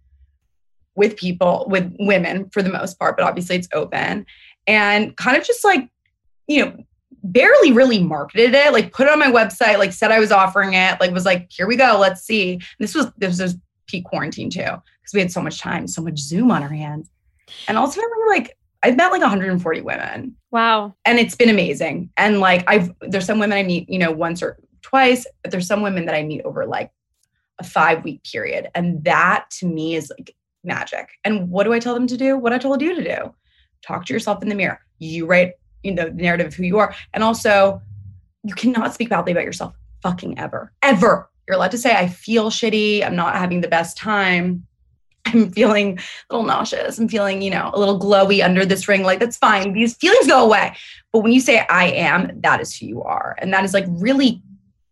[0.96, 4.26] with people, with women for the most part, but obviously it's open.
[4.66, 5.88] And kind of just like,
[6.48, 6.76] you know,
[7.22, 10.74] barely really marketed it, like put it on my website, like said I was offering
[10.74, 12.54] it, like was like, here we go, let's see.
[12.54, 16.02] And this was this was peak quarantine too, because we had so much time, so
[16.02, 17.08] much Zoom on our hands.
[17.68, 20.36] And ultimately, like I've met like 140 women.
[20.50, 20.94] Wow.
[21.04, 22.10] And it's been amazing.
[22.16, 25.66] And like I've there's some women I meet, you know, once or twice, but there's
[25.66, 26.90] some women that I meet over like
[27.58, 28.68] a five week period.
[28.74, 30.34] And that to me is like
[30.64, 31.10] magic.
[31.24, 32.36] And what do I tell them to do?
[32.36, 33.34] What I told you to do.
[33.82, 34.80] Talk to yourself in the mirror.
[34.98, 36.94] You write, you know, the narrative of who you are.
[37.14, 37.80] And also,
[38.42, 40.72] you cannot speak badly about yourself fucking ever.
[40.82, 41.30] Ever.
[41.46, 43.04] You're allowed to say, I feel shitty.
[43.04, 44.66] I'm not having the best time.
[45.26, 46.98] I'm feeling a little nauseous.
[46.98, 49.02] I'm feeling, you know, a little glowy under this ring.
[49.02, 49.72] Like, that's fine.
[49.72, 50.76] These feelings go away.
[51.12, 53.36] But when you say I am, that is who you are.
[53.38, 54.42] And that is like really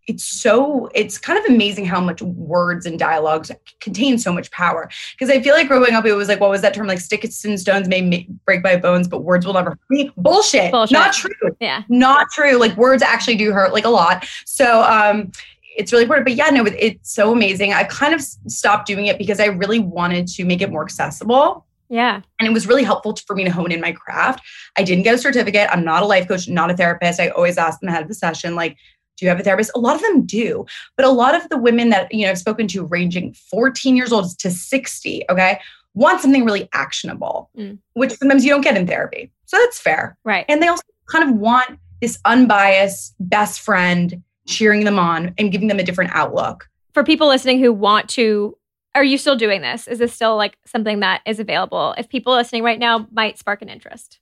[0.09, 4.89] it's so it's kind of amazing how much words and dialogues contain so much power
[5.13, 7.45] because i feel like growing up it was like what was that term like sticks
[7.45, 10.73] and stones may break my bones but words will never hurt me bullshit.
[10.73, 14.83] bullshit not true yeah not true like words actually do hurt like a lot so
[14.83, 15.31] um
[15.79, 19.17] it's really important but yeah no it's so amazing i kind of stopped doing it
[19.17, 22.21] because i really wanted to make it more accessible yeah.
[22.39, 24.45] And it was really helpful for me to hone in my craft.
[24.77, 25.69] I didn't get a certificate.
[25.73, 27.19] I'm not a life coach, not a therapist.
[27.19, 28.77] I always ask them ahead of the session, like,
[29.17, 29.73] do you have a therapist?
[29.75, 30.65] A lot of them do.
[30.97, 34.13] But a lot of the women that, you know, I've spoken to ranging 14 years
[34.13, 35.61] old to 60, okay,
[35.95, 37.79] want something really actionable, mm.
[37.95, 39.33] which sometimes you don't get in therapy.
[39.47, 40.17] So that's fair.
[40.25, 40.45] Right.
[40.49, 45.69] And they also kind of want this unbiased best friend cheering them on and giving
[45.69, 46.69] them a different outlook.
[46.95, 48.57] For people listening who want to
[48.95, 49.87] are you still doing this?
[49.87, 51.95] Is this still like something that is available?
[51.97, 54.19] If people listening right now might spark an interest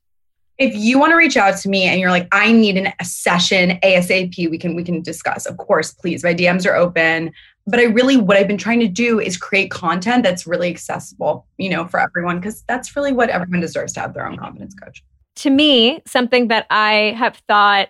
[0.58, 3.04] if you want to reach out to me and you're like i need an, a
[3.04, 7.30] session asap we can we can discuss of course please my dms are open
[7.66, 11.46] but i really what i've been trying to do is create content that's really accessible
[11.58, 14.74] you know for everyone because that's really what everyone deserves to have their own confidence
[14.74, 15.02] coach
[15.34, 17.88] to me something that i have thought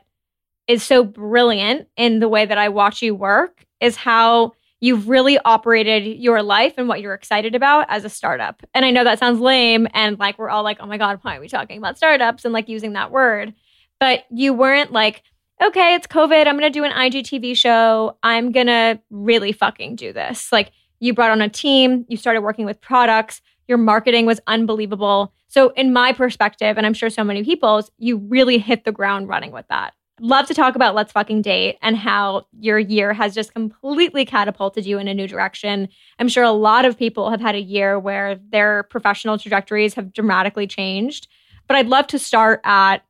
[0.68, 5.38] is so brilliant in the way that i watch you work is how you've really
[5.38, 8.62] operated your life and what you're excited about as a startup.
[8.74, 11.36] And I know that sounds lame and like we're all like, oh my God, why
[11.36, 13.54] are we talking about startups and like using that word?
[13.98, 15.22] But you weren't like,
[15.62, 16.46] okay, it's COVID.
[16.46, 18.18] I'm going to do an IGTV show.
[18.22, 20.52] I'm going to really fucking do this.
[20.52, 25.32] Like you brought on a team, you started working with products, your marketing was unbelievable.
[25.48, 29.28] So, in my perspective, and I'm sure so many people's, you really hit the ground
[29.28, 33.34] running with that love to talk about Let's Fucking Date and how your year has
[33.34, 35.88] just completely catapulted you in a new direction.
[36.18, 40.12] I'm sure a lot of people have had a year where their professional trajectories have
[40.12, 41.28] dramatically changed.
[41.68, 43.04] But I'd love to start at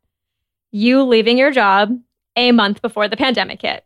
[0.72, 1.96] you leaving your job
[2.34, 3.84] a month before the pandemic hit.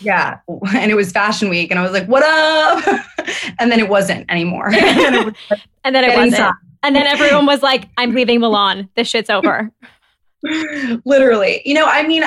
[0.00, 0.38] Yeah.
[0.74, 1.70] And it was fashion week.
[1.70, 3.04] And I was like, what up?
[3.58, 4.68] and then it wasn't anymore.
[4.68, 6.54] and, it was and then it wasn't.
[6.82, 8.88] And then everyone was like, I'm leaving Milan.
[8.94, 9.70] This shit's over.
[11.04, 11.62] Literally.
[11.64, 12.22] You know, I mean,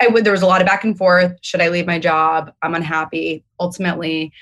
[0.00, 1.36] I would, there was a lot of back and forth.
[1.42, 2.52] Should I leave my job?
[2.62, 3.44] I'm unhappy.
[3.58, 4.32] Ultimately,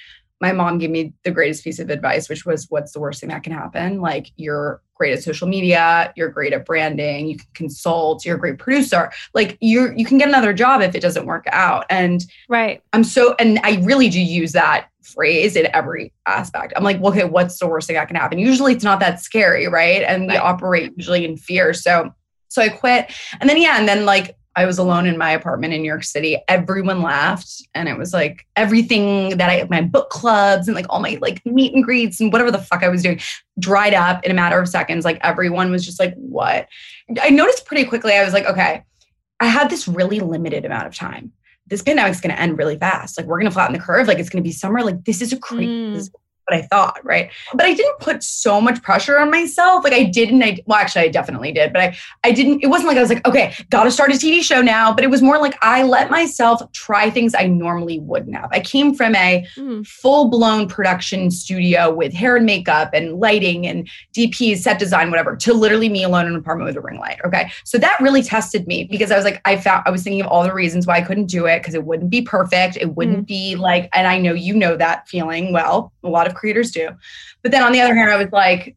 [0.40, 3.30] my mom gave me the greatest piece of advice, which was what's the worst thing
[3.30, 4.00] that can happen?
[4.00, 8.38] Like, you're great at social media, you're great at branding, you can consult, you're a
[8.38, 9.10] great producer.
[9.34, 11.86] Like, you you can get another job if it doesn't work out.
[11.90, 12.82] And right.
[12.92, 16.72] I'm so, and I really do use that phrase in every aspect.
[16.76, 18.38] I'm like, well, okay, what's the worst thing that can happen?
[18.38, 20.02] Usually it's not that scary, right?
[20.02, 20.34] And right.
[20.34, 21.74] we operate usually in fear.
[21.74, 22.14] So,
[22.46, 23.12] so I quit.
[23.40, 26.02] And then, yeah, and then like I was alone in my apartment in New York
[26.02, 26.36] City.
[26.48, 27.62] Everyone laughed.
[27.76, 31.46] And it was like everything that I, my book clubs and like all my like
[31.46, 33.20] meet and greets and whatever the fuck I was doing
[33.60, 35.04] dried up in a matter of seconds.
[35.04, 36.66] Like everyone was just like, what?
[37.22, 38.82] I noticed pretty quickly, I was like, okay,
[39.38, 41.30] I had this really limited amount of time.
[41.68, 43.16] This pandemic's to end really fast.
[43.16, 44.08] Like we're to flatten the curve.
[44.08, 44.82] Like it's to be summer.
[44.82, 46.10] Like this is a crazy, mm
[46.48, 47.30] what I thought, right?
[47.54, 49.84] But I didn't put so much pressure on myself.
[49.84, 52.88] Like I didn't, I, well, actually, I definitely did, but I, I didn't, it wasn't
[52.88, 54.92] like I was like, okay, got to start a TV show now.
[54.92, 58.48] But it was more like I let myself try things I normally wouldn't have.
[58.52, 59.86] I came from a mm.
[59.86, 65.36] full blown production studio with hair and makeup and lighting and DPs, set design, whatever,
[65.36, 67.20] to literally me alone in an apartment with a ring light.
[67.24, 67.50] Okay.
[67.64, 70.28] So that really tested me because I was like, I found, I was thinking of
[70.28, 72.76] all the reasons why I couldn't do it because it wouldn't be perfect.
[72.76, 73.26] It wouldn't mm.
[73.26, 75.92] be like, and I know you know that feeling well.
[76.04, 76.90] A lot of creators do.
[77.42, 78.76] But then on the other hand, I was like,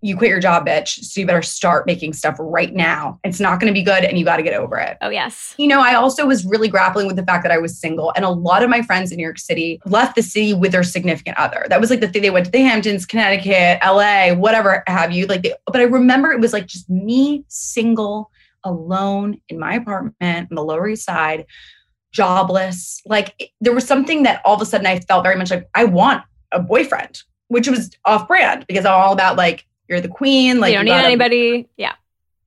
[0.00, 1.00] you quit your job, bitch.
[1.04, 3.18] So you better start making stuff right now.
[3.24, 4.96] It's not going to be good and you got to get over it.
[5.00, 5.54] Oh, yes.
[5.58, 8.12] You know, I also was really grappling with the fact that I was single.
[8.14, 10.84] And a lot of my friends in New York City left the city with their
[10.84, 11.66] significant other.
[11.68, 12.22] That was like the thing.
[12.22, 15.26] They went to the Hamptons, Connecticut, LA, whatever have you.
[15.26, 18.30] Like, they, but I remember it was like just me single,
[18.62, 21.44] alone in my apartment on the Lower East Side,
[22.12, 23.02] jobless.
[23.04, 25.84] Like, there was something that all of a sudden I felt very much like I
[25.84, 30.60] want a boyfriend, which was off brand because I'm all about like you're the queen,
[30.60, 31.68] like you don't you need anybody.
[31.76, 31.94] Yeah.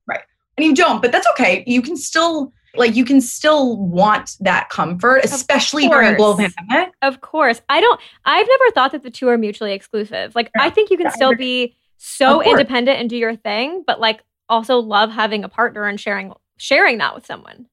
[0.08, 0.22] Right.
[0.58, 1.64] And you don't, but that's okay.
[1.68, 6.94] You can still like you can still want that comfort, especially during a global pandemic.
[7.02, 7.62] Of course.
[7.70, 10.36] I don't I've never thought that the two are mutually exclusive.
[10.36, 10.64] Like yeah.
[10.64, 14.80] I think you can still be so independent and do your thing, but like also
[14.80, 17.68] love having a partner and sharing sharing that with someone.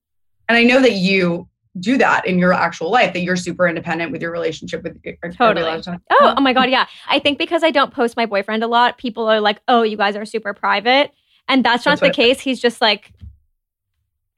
[0.49, 1.49] And I know that you
[1.81, 5.17] do that in your actual life that you're super independent with your relationship with your
[5.33, 5.83] totally.
[6.11, 6.87] oh oh my god yeah.
[7.09, 9.97] I think because i don't post my boyfriend a lot people are like oh you
[9.97, 11.13] guys are super private.
[11.51, 12.41] And that's not that's the case.
[12.41, 13.13] He's just like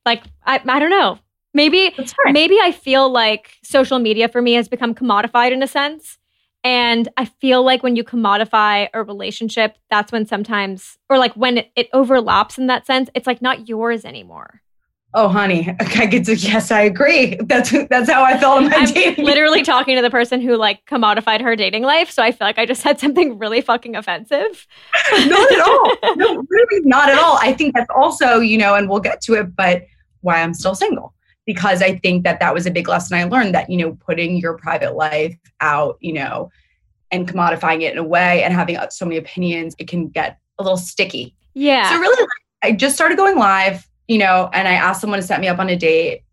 [0.06, 1.18] like i, I don't know.
[1.52, 1.94] Maybe
[2.26, 6.18] maybe i feel like social media for me has become commodified in a sense.
[6.62, 11.58] And i feel like when you commodify a relationship that's when sometimes or like when
[11.58, 14.60] it, it overlaps in that sense it's like not yours anymore
[15.14, 18.76] oh honey i get to yes i agree that's that's how i felt in my
[18.76, 22.10] I'm dating literally talking to the person who like commodified her dating life.
[22.10, 24.66] So I feel like I just said something really fucking offensive.
[25.26, 28.88] not at all no really not at all i think that's also you know and
[28.88, 29.84] we'll get to it but
[30.20, 31.12] why i'm still single
[31.46, 34.36] because i think that that was a big lesson i learned that you know putting
[34.36, 36.50] your private life out you know
[37.10, 40.38] and commodifying it in a way and having uh, so many opinions it can get
[40.58, 41.90] a little sticky Yeah.
[41.90, 42.26] so really
[42.62, 45.58] i just started going live you know and i asked someone to set me up
[45.58, 46.24] on a date.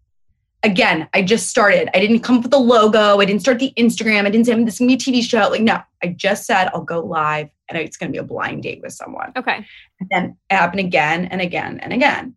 [0.63, 1.96] Again i just started.
[1.96, 3.20] I didn't come up with the logo.
[3.20, 4.26] I didn't start the instagram.
[4.26, 5.50] I didn't say this is going to be a tv show.
[5.50, 8.63] Like no i just said i'll go live and it's going to be a blind
[8.63, 9.32] date with someone.
[9.36, 9.66] Okay.
[10.00, 12.36] and then it happened again and again and again.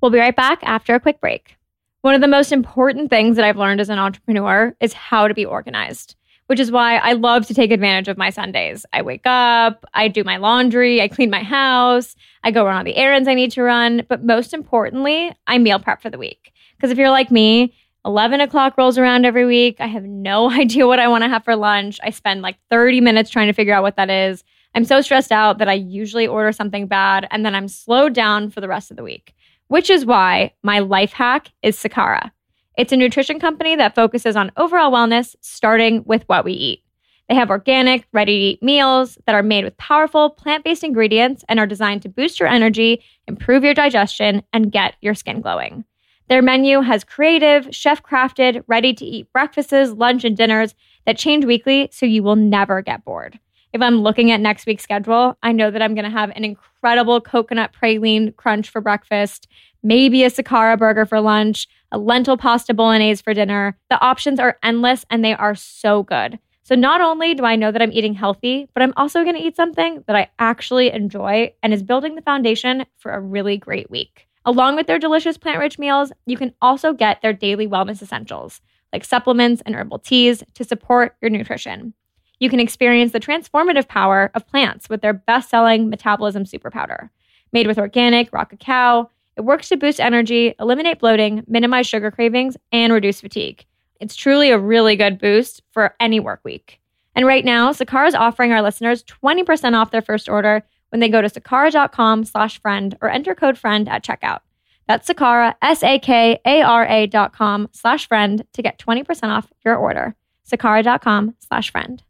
[0.00, 1.56] We'll be right back after a quick break.
[2.02, 5.32] One of the most important things that I've learned as an entrepreneur is how to
[5.32, 6.14] be organized,
[6.46, 8.84] which is why I love to take advantage of my Sundays.
[8.92, 12.84] I wake up, I do my laundry, I clean my house, I go run all
[12.84, 14.04] the errands I need to run.
[14.08, 16.52] But most importantly, I meal prep for the week.
[16.76, 19.76] Because if you're like me, 11 o'clock rolls around every week.
[19.80, 21.98] I have no idea what I want to have for lunch.
[22.02, 24.44] I spend like 30 minutes trying to figure out what that is.
[24.74, 28.50] I'm so stressed out that I usually order something bad and then I'm slowed down
[28.50, 29.34] for the rest of the week
[29.68, 32.30] which is why my life hack is Sakara.
[32.76, 36.82] It's a nutrition company that focuses on overall wellness, starting with what we eat.
[37.28, 41.44] They have organic, ready to eat meals that are made with powerful plant based ingredients
[41.48, 45.84] and are designed to boost your energy, improve your digestion, and get your skin glowing.
[46.28, 50.74] Their menu has creative, chef crafted, ready to eat breakfasts, lunch, and dinners
[51.06, 53.38] that change weekly so you will never get bored.
[53.72, 56.44] If I'm looking at next week's schedule, I know that I'm going to have an
[56.44, 59.48] incredible coconut praline crunch for breakfast,
[59.82, 63.78] maybe a Sakara burger for lunch, a lentil pasta bolognese for dinner.
[63.88, 66.40] The options are endless and they are so good.
[66.64, 69.40] So not only do I know that I'm eating healthy, but I'm also going to
[69.40, 73.90] eat something that I actually enjoy and is building the foundation for a really great
[73.90, 74.26] week.
[74.44, 78.60] Along with their delicious plant rich meals, you can also get their daily wellness essentials
[78.92, 81.94] like supplements and herbal teas to support your nutrition.
[82.40, 87.10] You can experience the transformative power of plants with their best selling metabolism super powder.
[87.52, 92.56] Made with organic raw cacao, it works to boost energy, eliminate bloating, minimize sugar cravings,
[92.72, 93.64] and reduce fatigue.
[94.00, 96.80] It's truly a really good boost for any work week.
[97.14, 101.08] And right now, Sakara is offering our listeners 20% off their first order when they
[101.08, 104.40] go to sakara.com slash friend or enter code friend at checkout.
[104.86, 110.14] That's Sakara, S-A-K-A-R-A dot com slash friend to get 20% off your order.
[110.48, 112.02] Sakara.com slash friend.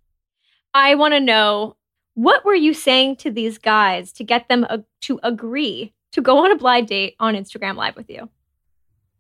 [0.75, 1.77] I want to know
[2.15, 4.67] what were you saying to these guys to get them
[5.03, 8.29] to agree to go on a blind date on Instagram Live with you?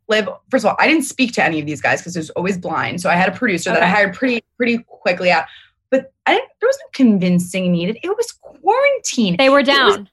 [0.06, 2.28] live first of all i didn't speak to any of these guys because it was
[2.30, 5.46] always blind so i had a producer that i hired pretty pretty quickly out
[5.90, 9.76] but I didn't, there was no convincing needed it was quarantine They were It was-
[9.96, 10.08] down.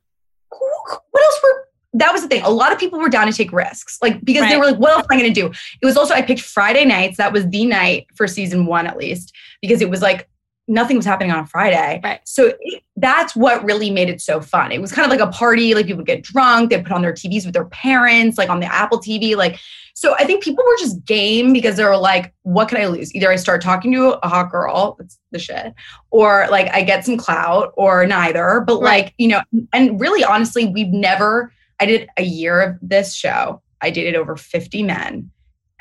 [0.49, 2.41] what else were that was the thing.
[2.43, 4.91] A lot of people were down to take risks, like because they were like, "What
[4.93, 5.47] else am I going to do?"
[5.81, 7.17] It was also I picked Friday nights.
[7.17, 10.29] That was the night for season one, at least, because it was like
[10.67, 11.99] nothing was happening on a Friday.
[12.03, 12.19] Right.
[12.23, 14.71] So it, that's what really made it so fun.
[14.71, 15.73] It was kind of like a party.
[15.73, 16.69] Like people would get drunk.
[16.69, 19.35] They put on their TVs with their parents, like on the Apple TV.
[19.35, 19.59] Like
[19.93, 23.13] so, I think people were just game because they were like, "What can I lose?
[23.13, 25.73] Either I start talking to a hot girl, that's the shit,
[26.11, 29.03] or like I get some clout, or neither." But Right.
[29.05, 29.41] like you know,
[29.73, 31.51] and really, honestly, we've never.
[31.79, 33.61] I did a year of this show.
[33.81, 35.29] I dated over 50 men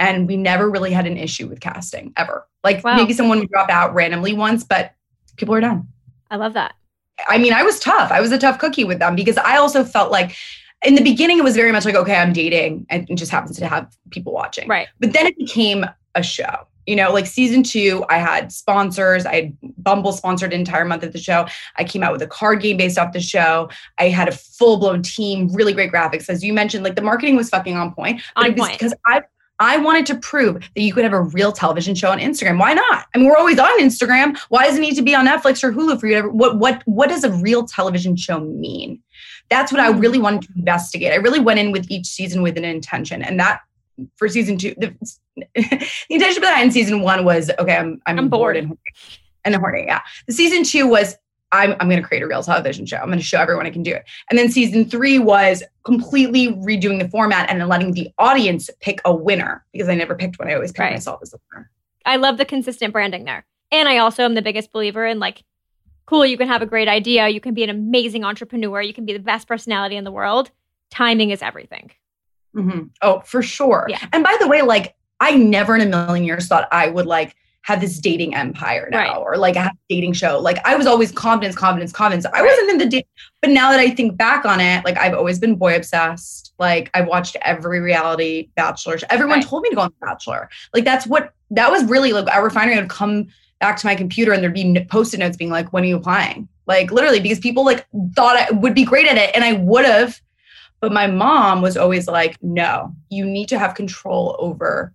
[0.01, 2.49] and we never really had an issue with casting ever.
[2.65, 2.97] Like Wow.
[2.97, 4.93] maybe someone would drop out randomly once, but
[5.37, 5.87] people are done.
[6.31, 6.75] I love that.
[7.29, 8.11] I mean, I was tough.
[8.11, 10.35] I was a tough cookie with them because I also felt like
[10.85, 13.59] in the beginning it was very much like, okay, I'm dating and it just happens
[13.59, 14.67] to have people watching.
[14.67, 14.89] Right.
[14.99, 15.85] But then it became
[16.15, 16.67] a show.
[16.87, 19.27] You know, like season two, I had sponsors.
[19.27, 21.47] I had Bumble sponsored an entire month of the show.
[21.77, 23.69] I came out with a card game based off the show.
[23.99, 26.29] I had a full blown team, really great graphics.
[26.31, 28.23] As you mentioned, like the marketing was fucking on point.
[28.35, 28.73] But On point.
[28.73, 29.21] because I
[29.61, 32.59] I wanted to prove that you could have a real television show on Instagram.
[32.59, 33.07] Why not?
[33.15, 34.37] I mean, we're always on Instagram.
[34.49, 36.59] Why does it need to be on Netflix or Hulu for you to ever, what
[36.59, 39.01] what what does a real television show mean?
[39.51, 40.01] That's what I Hmm.
[40.01, 41.13] really wanted to investigate.
[41.13, 43.23] I really went in with each season with an intention.
[43.23, 43.61] And that
[44.17, 44.95] for season two, the,
[45.55, 48.57] the intention behind season one was okay, I'm I'm, I'm bored.
[48.57, 48.81] and horny.
[49.45, 49.85] and horny.
[49.87, 50.01] Yeah.
[50.27, 51.17] The season two was
[51.53, 52.99] I'm I'm gonna create a real television show.
[52.99, 54.05] I'm gonna show everyone I can do it.
[54.31, 59.01] And then season three was completely redoing the format and then letting the audience pick
[59.05, 60.49] a winner because I never picked one.
[60.49, 60.93] I always picked Right.
[60.93, 61.71] myself as the winner.
[62.07, 63.45] I love the consistent branding there.
[63.73, 65.45] And I also am the biggest believer in like,
[66.07, 67.29] cool, you can have a great idea.
[67.29, 68.81] You can be an amazing entrepreneur.
[68.83, 70.51] You can be the best personality in the world.
[70.91, 71.91] Timing is everything.
[72.57, 72.91] Mhm.
[73.03, 73.87] Oh, for sure.
[73.89, 74.05] Yeah.
[74.13, 77.37] And by the way, like I never in a million years thought I would like
[77.71, 79.17] have this dating empire now Right.
[79.17, 80.39] or like a dating show.
[80.39, 82.27] Like I was always confidence, confidence, confidence.
[82.35, 83.07] I wasn't in the date.
[83.41, 86.53] But now that I think back on it, like I've always been boy obsessed.
[86.59, 88.99] Like I've watched every reality bachelor.
[88.99, 89.07] show.
[89.11, 89.47] Everyone Right.
[89.47, 90.51] told me to go on the Bachelor.
[90.75, 93.27] Like that's what that was really like our refinery would come
[93.61, 96.49] back to my computer and there'd be post-it notes being like, when are you applying?
[96.67, 99.85] Like literally because people like thought I would be great at it and I would
[99.85, 100.21] have.
[100.81, 104.95] But my mom was always like, no, you need to have control over,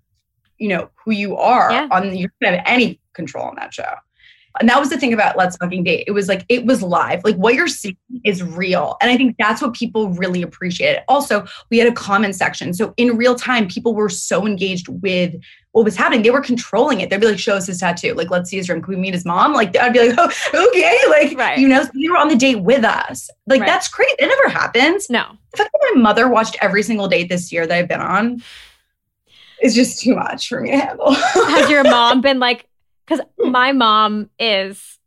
[0.58, 1.88] you know, who you are Yeah.
[1.92, 3.94] on you don't have any control on that show.
[4.62, 6.06] And that was the thing about Let's Fucking Date.
[6.08, 7.26] It was like it was live.
[7.26, 8.96] Like what you're seeing is real.
[9.02, 11.04] And I think that's what people really appreciated.
[11.10, 12.74] Also, we had a comment section.
[12.74, 15.36] So in real time, people were so engaged with
[15.74, 16.22] what was happening.
[16.22, 17.10] They were controlling it.
[17.10, 18.14] They'd be like, show us his tattoo.
[18.14, 18.82] Like, let's see his room.
[18.82, 19.52] Can we meet his mom?
[19.52, 20.32] Like, I'd be like, oh,
[20.70, 20.98] okay.
[21.10, 21.58] Like, Right.
[21.58, 23.30] you know, so you were on the date with us.
[23.48, 23.68] Like, Right.
[23.68, 24.16] that's great.
[24.20, 25.10] It never happens.
[25.10, 25.26] No.
[25.52, 28.42] The fact that my mother watched every single date this year that I've been on
[29.62, 31.12] is just too much for me to handle.
[31.14, 32.68] Has your mom been like,
[33.06, 35.00] because my mom is,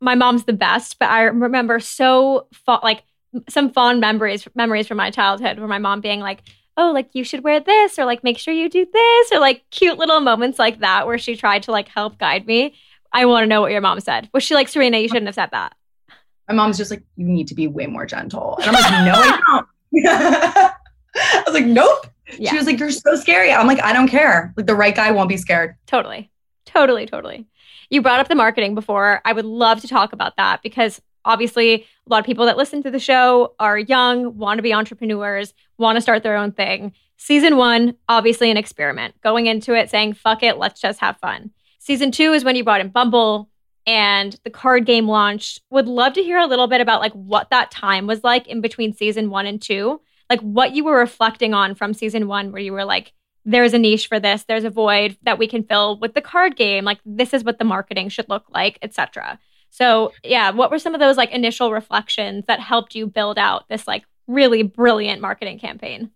[0.00, 3.02] my mom's the best, but I remember so, fa- like,
[3.48, 6.40] some fond memories memories from my childhood where my mom being like,
[6.78, 9.64] oh, like you should wear this or like make sure you do this or like
[9.70, 12.74] cute little moments like that where she tried to like help guide me.
[13.12, 14.30] I want to know what your mom said.
[14.32, 15.74] Was she like, Serena, you shouldn't have said that?
[16.48, 18.58] my mom's just like, you need to be way more gentle.
[18.62, 20.72] And I'm like, no, I don't.
[21.14, 22.06] I was like, nope.
[22.36, 22.50] Yeah.
[22.50, 23.52] She was like, you're so scary.
[23.52, 24.52] I'm like, I don't care.
[24.56, 25.76] Like the right guy won't be scared.
[25.86, 26.30] Totally.
[26.66, 27.46] Totally, totally.
[27.90, 29.22] You brought up the marketing before.
[29.24, 32.82] I would love to talk about that because obviously a lot of people that listen
[32.82, 36.92] to the show are young, want to be entrepreneurs, want to start their own thing.
[37.16, 39.20] Season one, obviously an experiment.
[39.22, 41.50] Going into it saying, fuck it, let's just have fun.
[41.78, 43.48] Season two is when you brought in Bumble
[43.86, 45.62] and the card game launched.
[45.70, 48.60] Would love to hear a little bit about like what that time was like in
[48.60, 50.00] between season one and two.
[50.30, 53.12] Like what you were reflecting on from season one, where you were like,
[53.44, 56.54] there's a niche for this there's a void that we can fill with the card
[56.54, 59.38] game like this is what the marketing should look like etc
[59.70, 63.66] so yeah what were some of those like initial reflections that helped you build out
[63.68, 66.10] this like really brilliant marketing campaign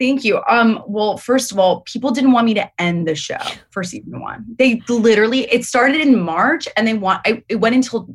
[0.00, 0.42] Thank you.
[0.48, 3.38] Um, well, first of all, people didn't want me to end the show
[3.70, 4.44] for season one.
[4.58, 8.08] They literally, it started in March and they want, I, it went until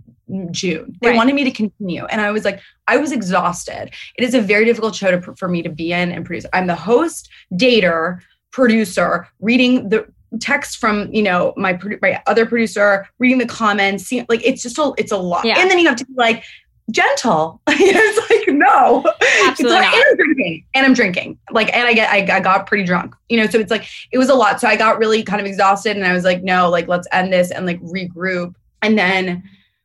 [0.51, 0.97] June.
[1.01, 1.17] They Right.
[1.17, 2.05] wanted me to continue.
[2.05, 3.91] And I was like, I was exhausted.
[4.15, 6.45] It is a very difficult show to, for me to be in and produce.
[6.53, 8.19] I'm the host, dater,
[8.51, 10.05] producer, reading the
[10.39, 14.91] text from, you know, my, my other producer, reading the comments, like, it's just a,
[14.97, 15.45] it's a lot.
[15.45, 15.59] Yeah.
[15.59, 16.43] And then you have to be like,
[16.91, 17.61] gentle.
[17.67, 19.03] it's like, no.
[19.45, 20.65] Absolutely It's like, and I'm drinking.
[20.73, 21.37] And I'm drinking.
[21.51, 23.15] Like, and I get I, I got pretty drunk.
[23.29, 24.59] You know, so it's like it was a lot.
[24.59, 27.31] So I got really kind of exhausted and I was like, no, like let's end
[27.33, 28.55] this and like regroup.
[28.81, 29.43] And then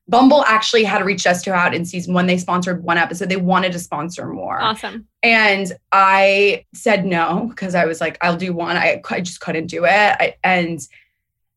[0.09, 2.27] Bumble actually had reached us to out in season one.
[2.27, 3.29] They sponsored one episode.
[3.29, 4.61] They wanted to sponsor more.
[4.61, 8.77] awesome And I said no because I was like, I'll do one.
[8.77, 9.89] I, I just couldn't do it.
[9.91, 10.81] I, and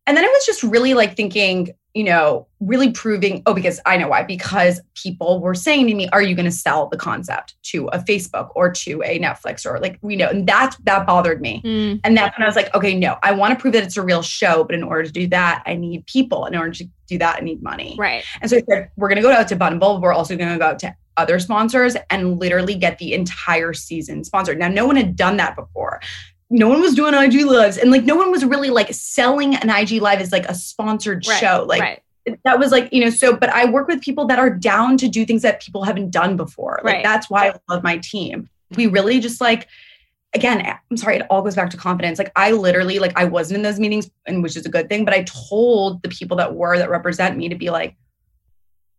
[0.08, 3.96] and then I was just really like thinking, you know, really proving, oh, because I
[3.96, 4.22] know why.
[4.22, 8.00] Because people were saying to me, Are you going to sell the concept to a
[8.00, 10.28] Facebook or to a Netflix or like we know?
[10.28, 11.62] And that's that bothered me.
[11.64, 13.96] Mm, And that's when I was like, okay, no, I want to prove that it's
[13.96, 14.66] a real show.
[14.66, 16.46] But in order to do that, I need people.
[16.46, 17.96] In order to do that, I need money.
[17.98, 20.02] right And so I said, we're going to go out to Bumble.
[20.02, 24.26] We're also going to go out to other sponsors and literally get the entire season
[24.26, 24.60] sponsored.
[24.60, 26.02] Now, no one had done that before.
[26.50, 29.70] No one was doing IG lives, and like no one was really like selling an
[29.70, 31.66] IG live as like a sponsored right show.
[31.68, 32.02] Like right
[32.44, 33.10] that was like you know.
[33.10, 36.12] So, but I work with people that are down to do things that people haven't
[36.12, 36.82] done before.
[36.84, 37.04] Like Right.
[37.04, 38.50] that's why I love my team.
[38.76, 39.68] We really just like
[40.34, 43.56] again i'm sorry it all goes back to confidence like i literally like i wasn't
[43.56, 46.54] in those meetings and which is a good thing but i told the people that
[46.54, 47.96] were that represent me to be like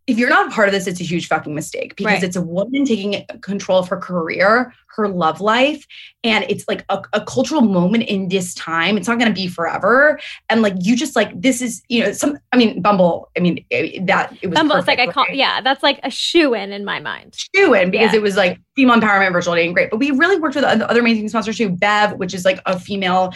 [0.07, 2.23] if you're not a part of this it's a huge fucking mistake because Right.
[2.23, 5.87] it's a woman taking control of her career her love life
[6.25, 9.47] and it's like a, a cultural moment in this time it's not going to be
[9.47, 13.41] forever and like you just like this is you know some i mean bumble i
[13.41, 15.37] mean eh, that it was Bumble, it's like I con- right?
[15.37, 18.19] yeah that's like a shoe in in my mind shoe in because Yeah.
[18.19, 19.89] it was like female empowerment virtual dating great.
[19.91, 21.71] But we really worked with other amazing sponsors too.
[21.71, 23.33] Bev, which is like a female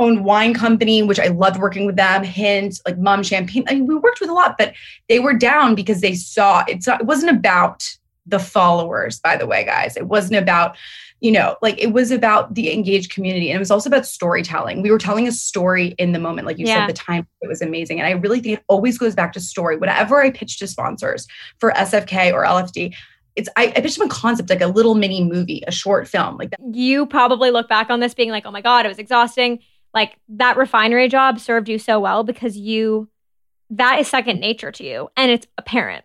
[0.00, 2.24] owned wine company, which I loved working with them.
[2.24, 3.64] Hint, like Mumm Champagne.
[3.68, 4.74] I mean, we worked with a lot, but
[5.08, 7.88] they were down because they saw it's not, it wasn't about
[8.26, 9.96] the followers, by the way, guys.
[9.96, 10.76] It wasn't about
[11.22, 14.80] you know, like it was about the engaged community and it was also about storytelling.
[14.80, 16.46] We were telling a story in the moment.
[16.46, 16.86] Like you Yeah.
[16.86, 18.00] said, the time it was amazing.
[18.00, 19.76] And I really think it always goes back to story.
[19.76, 21.26] Whenever I pitch to sponsors
[21.58, 22.94] for SFK or LFD,
[23.36, 26.38] it's I, I pitched them a concept like a little mini movie, a short film.
[26.38, 26.60] Like that.
[26.72, 29.58] you probably look back on this being like oh my god it was exhausting
[29.94, 33.08] like that refinery job served you so well because you
[33.70, 36.04] that is second nature to you and it's apparent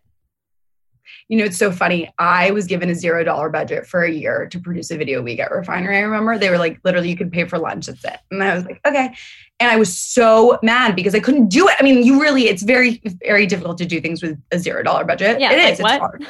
[1.27, 2.11] You know, it's so funny.
[2.17, 5.39] I was given a zero dollar budget for a year to produce a video week
[5.39, 5.97] at Refinery.
[5.97, 7.87] I remember they were like, literally, you could pay for lunch.
[7.87, 8.19] That's it.
[8.31, 9.15] And I was like, okay.
[9.59, 11.75] And I was so mad because I couldn't do it.
[11.79, 15.03] I mean, you really, it's very, very difficult to do things with a zero dollar
[15.05, 15.39] budget.
[15.39, 15.79] Yeah, it like is.
[15.79, 15.93] what?
[15.93, 16.27] It's hard.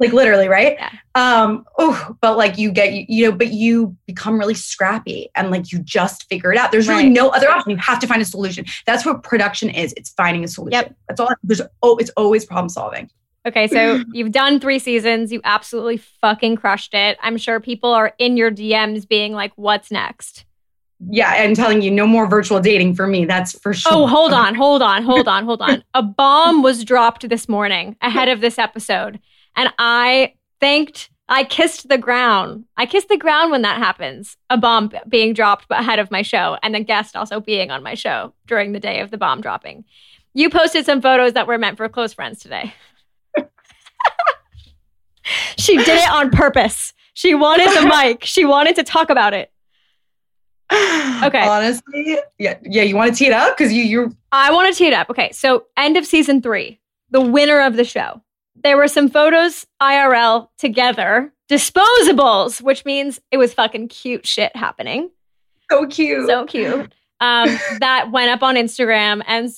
[0.00, 0.76] Like literally, right?
[0.78, 0.90] Yeah.
[1.14, 5.70] Um, oh, but like you get, you, know, but you become really scrappy and like
[5.70, 6.72] you just figure it out.
[6.72, 7.12] There's really Right.
[7.12, 7.70] no other option.
[7.70, 8.64] You have to find a solution.
[8.86, 9.94] That's what production is.
[9.96, 10.72] It's finding a solution.
[10.72, 10.96] Yep.
[11.08, 11.28] That's all.
[11.44, 13.08] There's oh, it's always problem solving.
[13.46, 15.30] Okay, so you've done three seasons.
[15.30, 17.16] You absolutely fucking crushed it.
[17.22, 20.44] I'm sure people are in your DMs being like, what's next?
[21.10, 23.26] Yeah, I'm telling you, no more virtual dating for me.
[23.26, 23.92] That's for sure.
[23.92, 25.84] Oh, hold on, hold on, hold on, hold on.
[25.92, 29.20] A bomb was dropped this morning ahead of this episode.
[29.56, 32.64] And I thanked, I kissed the ground.
[32.76, 34.36] I kissed the ground when that happens.
[34.50, 37.94] A bomb being dropped ahead of my show, and a guest also being on my
[37.94, 39.84] show during the day of the bomb dropping.
[40.34, 42.74] You posted some photos that were meant for close friends today.
[45.56, 46.92] she did it on purpose.
[47.14, 48.24] She wanted the mic.
[48.24, 49.50] She wanted to talk about it.
[51.22, 51.46] Okay.
[51.46, 52.82] Honestly, yeah, yeah.
[52.82, 55.08] You want to tee it up because you you're I want to tee it up.
[55.08, 56.80] Okay, so end of season three,
[57.10, 58.20] the winner of the show.
[58.64, 65.10] There were some photos IRL together, disposables, which means it was fucking cute shit happening.
[65.70, 66.26] so cute.
[66.26, 66.92] So cute.
[67.20, 67.48] Um,
[67.80, 69.50] that went up on Instagram, and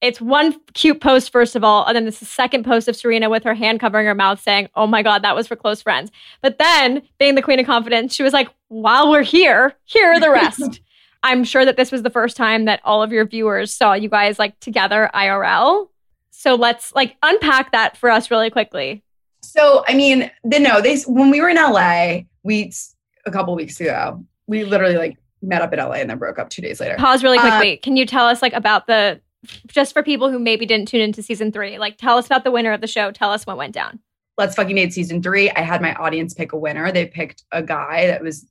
[0.00, 2.96] it's one cute post first of all, and then this is the second post of
[2.96, 5.80] Serena with her hand covering her mouth, saying, "Oh my god, that was for close
[5.80, 6.10] friends."
[6.42, 10.20] But then, being the queen of confidence, she was like, "While we're here, here are
[10.20, 10.80] the rest."
[11.22, 14.08] I'm sure that this was the first time that all of your viewers saw you
[14.08, 15.88] guys like together IRL.
[16.38, 19.02] So let's like unpack that for us really quickly.
[19.42, 22.72] So I mean, the no, they when we were in LA, we
[23.26, 26.48] a couple weeks ago, we literally like met up in LA and then broke up
[26.48, 26.94] two days later.
[26.94, 27.76] Pause really Uh, quickly.
[27.78, 29.20] Can you tell us like about the
[29.66, 32.52] just for people who maybe didn't tune into season three, like tell us about the
[32.52, 33.10] winner of the show.
[33.10, 33.98] Tell us what went down.
[34.36, 35.50] Let's fucking date season three.
[35.50, 36.92] I had my audience pick a winner.
[36.92, 38.46] They picked a guy that was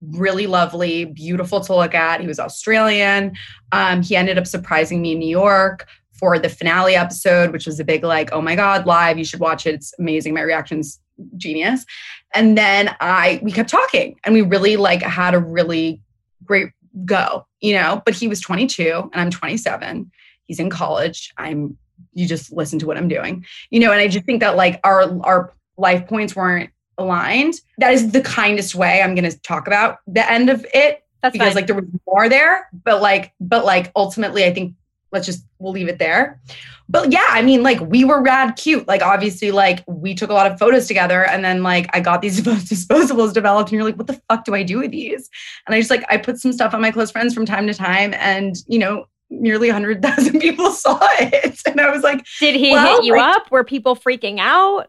[0.00, 2.20] really lovely, beautiful to look at.
[2.20, 3.34] He was Australian.
[3.72, 5.88] Um, he ended up surprising me in New York
[6.22, 9.18] for the finale episode, which was a big like, oh my god, live.
[9.18, 9.74] You should watch it.
[9.74, 10.34] It's amazing.
[10.34, 11.00] My reaction's
[11.36, 11.84] genius.
[12.32, 16.00] And then I we kept talking, and we really like had a really
[16.44, 16.68] great
[17.04, 18.02] go, you know.
[18.06, 20.12] But he was 22, and I'm 27.
[20.44, 21.32] He's in college.
[21.36, 21.76] I'm.
[22.14, 23.90] You just listen to what I'm doing, you know.
[23.90, 27.54] And I just think that like our our life points weren't aligned.
[27.78, 31.32] That is the kindest way I'm going to talk about the end of it That's
[31.32, 31.54] because fine.
[31.56, 34.74] like there was more there, but like but like ultimately I think
[35.12, 36.40] let's just we'll leave it there.
[36.88, 38.88] But yeah, I mean like we were rad cute.
[38.88, 42.22] Like obviously like we took a lot of photos together and then like I got
[42.22, 45.30] these disposables developed and you're like what the fuck do I do with these?
[45.66, 47.74] And I just like I put some stuff on my close friends from time to
[47.74, 51.60] time and you know nearly 100,000 people saw it.
[51.66, 53.50] And I was like Did he well, hit you like- up?
[53.50, 54.88] Were people freaking out?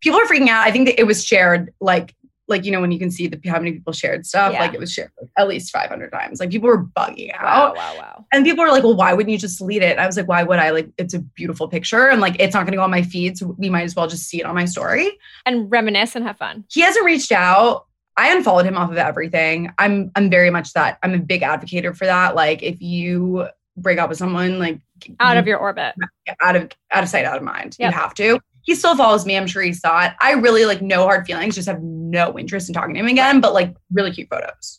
[0.00, 0.64] people are freaking out.
[0.64, 2.14] I think that it was shared like
[2.48, 4.60] like you know when you can see the how many people shared stuff Yeah.
[4.60, 6.40] like it was shared at least 500 times.
[6.40, 7.76] Like people were bugging out.
[7.76, 8.24] wow, wow.
[8.32, 9.92] And people were like, well, why wouldn't you just delete it?
[9.92, 10.70] And I was like, why would I?
[10.70, 13.36] Like, it's a beautiful picture and like it's not going to go on my feed.
[13.38, 15.10] So we might as well just see it on my story.
[15.46, 16.64] And reminisce and have fun.
[16.70, 17.86] He hasn't reached out.
[18.16, 19.70] I unfollowed him off of everything.
[19.78, 20.98] I'm I'm very much that.
[21.02, 22.34] I'm a big advocate for that.
[22.34, 23.46] Like if you
[23.76, 24.80] break up with someone, like
[25.20, 25.94] Out of your orbit.
[26.40, 27.76] out of out of sight, out of mind.
[27.78, 27.92] Yep.
[27.92, 28.40] You have to.
[28.68, 29.34] He still follows me.
[29.34, 30.12] I'm sure he saw it.
[30.20, 31.54] I really like no hard feelings.
[31.54, 33.40] Just have no interest in talking to him again.
[33.40, 34.78] But like really cute photos.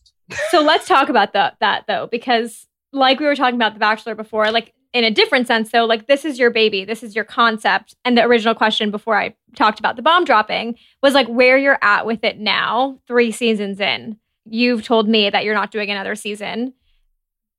[0.52, 4.14] so let's talk about the, that though, because like we were talking about The Bachelor
[4.14, 7.26] before, like in a different sense, though, like this is your baby, this is your
[7.26, 7.96] concept.
[8.06, 11.80] And the original question before I talked about the bomb dropping was like where you're
[11.82, 14.20] at with it now, three seasons in.
[14.46, 16.76] You've told me that you're not doing another season.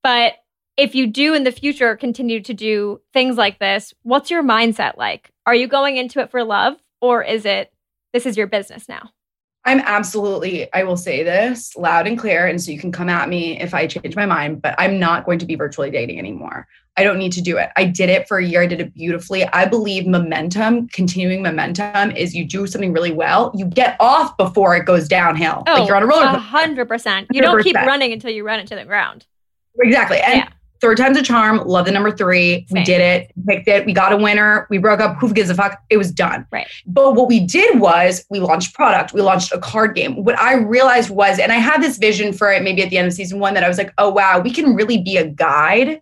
[0.01, 0.35] But
[0.77, 4.95] if you do in the future continue to do things like this, what's your mindset
[4.95, 5.30] like?
[5.45, 7.71] Are you going into it for love or is it
[8.13, 9.11] this is your business now?
[9.63, 12.47] I'm absolutely, I will say this loud and clear.
[12.47, 15.25] And so you can come at me if I change my mind, but I'm not
[15.25, 16.67] going to be virtually dating anymore.
[16.97, 17.69] I don't need to do it.
[17.77, 18.63] I did it for a year.
[18.63, 19.45] I did it beautifully.
[19.45, 24.75] I believe momentum, continuing momentum is you do something really well, you get off before
[24.75, 25.63] it goes downhill.
[25.67, 26.41] like you're on a roller oh, a coaster.
[26.41, 27.27] hundred percent.
[27.31, 29.25] You don't keep running until you run into the ground.
[29.79, 30.19] Exactly.
[30.19, 30.49] And Yeah.
[30.81, 31.57] Third time's a charm.
[31.65, 32.65] Love the number three.
[32.71, 33.85] We did it, picked it.
[33.85, 34.67] We got a winner.
[34.69, 35.17] We broke up.
[35.17, 35.79] Who gives a fuck?
[35.89, 36.45] It was done.
[36.51, 36.67] Right.
[36.85, 39.13] But what we did was we launched product.
[39.13, 40.23] We launched a card game.
[40.23, 43.07] What I realized was, and I had this vision for it maybe at the end
[43.07, 46.01] of season one that I was like, oh wow, we can really be a guide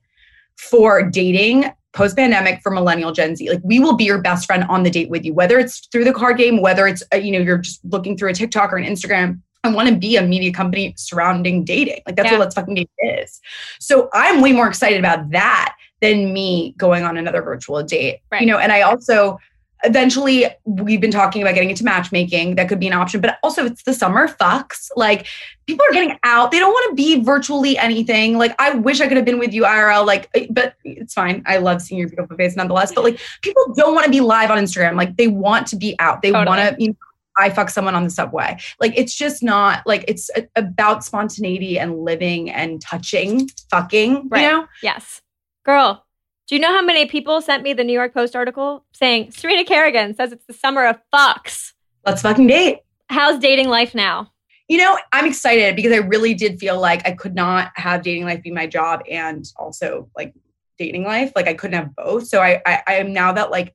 [0.57, 3.49] for dating post pandemic for millennial Gen Z.
[3.49, 6.05] Like we will be your best friend on the date with you, whether it's through
[6.05, 8.77] the card game, whether it's uh, you know you're just looking through a TikTok or
[8.77, 9.41] an Instagram.
[9.63, 12.01] I want to be a media company surrounding dating.
[12.05, 12.33] Like that's Yeah.
[12.33, 13.41] what Let's Fucking Date is.
[13.79, 18.19] So I'm way more excited about that than me going on another virtual date.
[18.31, 18.41] Right.
[18.41, 19.37] You know, and I also
[19.83, 23.65] eventually we've been talking about getting into matchmaking that could be an option but also
[23.65, 25.25] it's the summer fucks like
[25.67, 29.07] people are getting out they don't want to be virtually anything like i wish i
[29.07, 32.09] could have been with you irl like eh, but it's fine i love seeing your
[32.09, 35.27] beautiful face nonetheless but like people don't want to be live on instagram like they
[35.27, 36.57] want to be out they Totally.
[36.57, 36.95] want to you know,
[37.39, 38.57] I fuck someone on the subway.
[38.79, 44.41] Like it's just not like it's a- about spontaneity and living and touching, fucking, Right.
[44.41, 44.67] you know?
[44.83, 45.21] Yes.
[45.65, 46.05] Girl,
[46.47, 49.63] do you know how many people sent me the New York Post article saying Serena
[49.63, 51.73] Kerrigan says it's the summer of fucks?
[52.05, 52.79] Let's fucking date.
[53.09, 54.31] How's dating life now?
[54.67, 58.25] You know, I'm excited because I really did feel like I could not have dating
[58.25, 60.33] life be my job and also like
[60.77, 61.31] dating life.
[61.35, 62.27] Like I couldn't have both.
[62.27, 63.73] So I I, I am now that like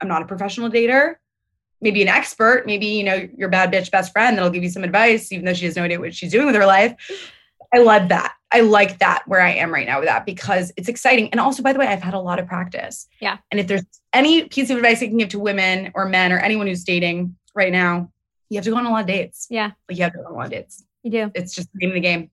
[0.00, 1.16] I'm not a professional dater,
[1.80, 4.84] maybe an expert, maybe you know your bad bitch best friend that'll give you some
[4.84, 6.94] advice, even though she has no idea what she's doing with her life.
[7.72, 8.34] I love that.
[8.50, 11.28] I like that where I am right now with that because it's exciting.
[11.30, 13.06] And also, by the way, I've had a lot of practice.
[13.20, 13.36] Yeah.
[13.50, 16.38] And if there's any piece of advice I can give to women or men or
[16.38, 18.10] anyone who's dating right now,
[18.48, 19.46] you have to go on a lot of dates.
[19.50, 20.82] Yeah, Like you have to go on a lot of dates.
[21.02, 21.30] you do.
[21.34, 22.30] It's just the name of the game.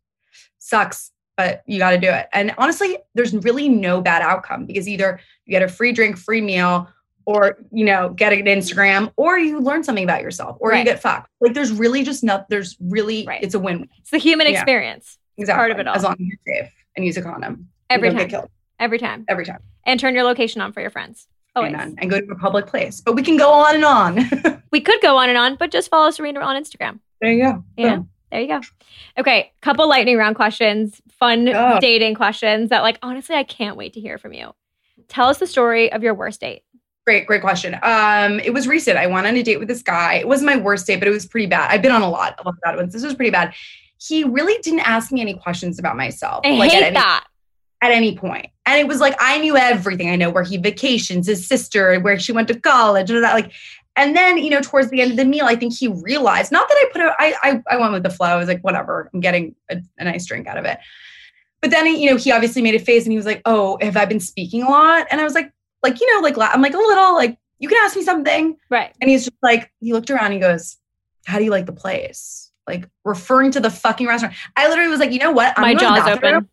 [0.59, 2.27] Sucks, but you got to do it.
[2.31, 6.39] And honestly, there's really no bad outcome because either you get a free drink, free
[6.39, 6.87] meal,
[7.25, 11.01] or you know, get an Instagram, or you learn something about yourself, or you get
[11.01, 11.29] fucked.
[11.41, 12.47] Like there's really just not.
[12.49, 13.43] There's really Right.
[13.43, 13.89] it's a win.
[13.99, 14.53] It's the human Yeah.
[14.53, 15.59] experience Exactly.
[15.59, 15.95] part of it all.
[15.95, 17.67] As long as you're safe and use a condom.
[17.89, 18.29] every time.
[18.79, 19.25] Every time.
[19.27, 19.59] every time.
[19.85, 21.27] And turn your location on for your friends.
[21.55, 21.73] Always.
[21.73, 21.95] Amen.
[21.99, 22.99] And go to a public place.
[23.01, 24.61] But we can go on and on.
[24.71, 26.99] We could go on and on, but just follow Serena on Instagram.
[27.21, 27.63] there you go.
[27.77, 27.95] Yeah.
[27.97, 28.09] Boom.
[28.29, 28.59] There you go.
[29.17, 31.77] Okay, couple lightning round questions, fun Go.
[31.79, 34.53] dating questions that like honestly I can't wait to hear from you.
[35.07, 36.63] Tell us the story of your worst date.
[37.05, 37.77] Great, great question.
[37.83, 38.97] Um, it was recent.
[38.97, 40.15] I went on a date with this guy.
[40.15, 41.69] It wasn't my worst date, but it was pretty bad.
[41.69, 42.93] I've been on a lot of bad ones.
[42.93, 43.53] This was pretty bad.
[44.01, 46.41] He really didn't ask me any questions about myself.
[46.43, 47.25] I like hate at any, that.
[47.81, 48.47] at any point.
[48.65, 50.09] And it was like I knew everything.
[50.09, 53.33] I know where he vacations, his sister, where she went to college, and all that.
[53.35, 53.51] Like,
[53.95, 56.51] and then you know, towards the end of the meal, I think he realized.
[56.51, 57.13] Not that I put it.
[57.19, 58.27] I I, I went with the flow.
[58.27, 59.11] I was like, whatever.
[59.13, 60.79] I'm getting a, a nice drink out of it.
[61.61, 63.95] But then you know, he obviously made a face, and he was like, "Oh, have
[63.95, 65.51] I been speaking a lot?" And I was like,
[65.85, 68.57] like you know, like la- I'm like a little like you can ask me something.
[68.69, 68.93] Right.
[69.01, 70.77] And he's just like, he looked around and he goes,
[71.25, 72.51] How do you like the place?
[72.67, 74.35] Like referring to the fucking restaurant.
[74.55, 75.53] I literally was like, you know what?
[75.57, 76.49] I'm My gonna go to the jaw's open.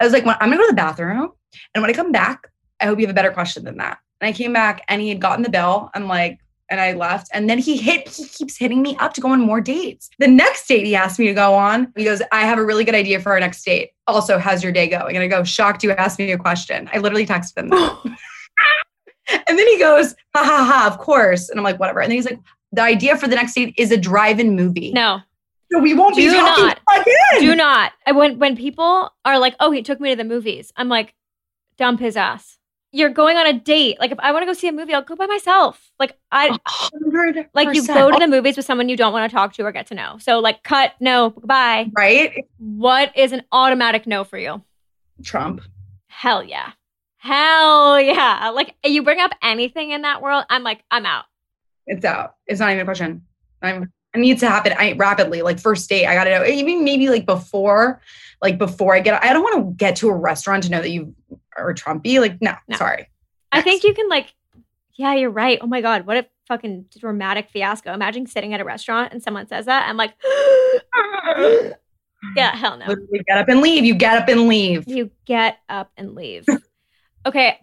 [0.00, 1.32] I was like, when, I'm gonna go to the bathroom.
[1.74, 3.98] And when I come back, I hope you have a better question than that.
[4.20, 5.90] And I came back and he had gotten the bill.
[5.94, 6.38] I'm like,
[6.70, 7.28] and I left.
[7.32, 10.10] And then he hit, he keeps hitting me up to go on more dates.
[10.18, 12.84] The next date he asked me to go on, he goes, I have a really
[12.84, 13.90] good idea for our next date.
[14.06, 15.16] Also, how's your day going?
[15.16, 16.88] And I go, shocked you asked me a question.
[16.92, 18.18] I literally texted him that.
[19.30, 21.48] and then he goes, ha ha ha, of course.
[21.48, 22.00] And I'm like, whatever.
[22.00, 22.40] And then he's like,
[22.72, 24.92] the idea for the next date is a drive-in movie.
[24.92, 25.20] No.
[25.70, 26.80] So we won't be Do talking not.
[27.00, 27.40] again.
[27.40, 27.92] Do not.
[28.06, 31.14] And When when people are like, "Oh, he took me to the movies," I'm like,
[31.76, 32.56] "Dump his ass."
[32.90, 34.00] You're going on a date.
[34.00, 35.90] Like, if I want to go see a movie, I'll go by myself.
[36.00, 37.48] Like, I 100%.
[37.52, 39.72] like you go to the movies with someone you don't want to talk to or
[39.72, 40.16] get to know.
[40.20, 40.94] So, like, cut.
[41.00, 41.90] No, goodbye.
[41.94, 42.46] right?
[42.56, 44.62] What is an automatic no for you?
[45.22, 45.60] Trump.
[46.06, 46.72] Hell yeah.
[47.18, 48.50] Hell yeah.
[48.54, 51.24] Like, you bring up anything in that world, I'm like, I'm out.
[51.86, 52.34] It's out.
[52.46, 53.22] It's not even a question.
[53.62, 55.42] I'm it needs to happen I, rapidly.
[55.42, 56.44] Like first date, I gotta know.
[56.44, 58.00] Even maybe like before,
[58.40, 59.22] like before I get.
[59.22, 61.14] I don't want to get to a restaurant to know that you
[61.56, 62.20] are Trumpy.
[62.20, 62.76] Like no, No.
[62.76, 63.10] sorry.
[63.52, 64.34] I think you can like,
[64.96, 65.58] yeah, you're right.
[65.60, 67.92] Oh my god, what a fucking dramatic fiasco!
[67.92, 69.88] Imagine sitting at a restaurant and someone says that.
[69.88, 70.14] I'm like,
[72.36, 72.86] yeah, hell no.
[72.86, 73.84] Literally get up and leave.
[73.84, 74.88] You get up and leave.
[74.88, 76.46] You get up and leave.
[77.28, 77.58] Okay,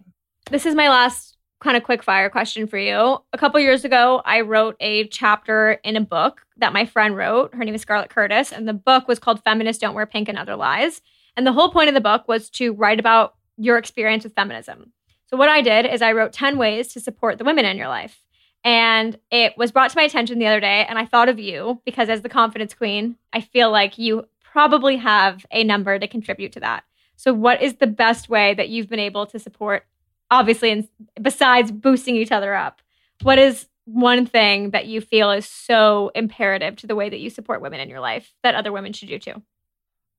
[0.50, 3.18] this is my last kind of quick fire question for you.
[3.32, 7.52] A couple years ago, I wrote a chapter in a book that my friend wrote.
[7.52, 10.38] Her name is Scarlett Curtis, and the book was called Feminists Don't Wear Pink and
[10.38, 11.02] Other Lies.
[11.36, 14.92] And the whole point of the book was to write about your experience with feminism.
[15.26, 17.88] So, what I did is I wrote 10 ways to support the women in your
[17.88, 18.22] life.
[18.62, 21.82] And it was brought to my attention the other day, and I thought of you
[21.84, 26.52] because, as the confidence queen, I feel like you probably have a number to contribute
[26.52, 26.84] to that.
[27.16, 29.84] So, what is the best way that you've been able to support,
[30.30, 30.88] obviously, and
[31.20, 32.82] besides boosting each other up?
[33.22, 37.30] What is one thing that you feel is so imperative to the way that you
[37.30, 39.42] support women in your life that other women should do too?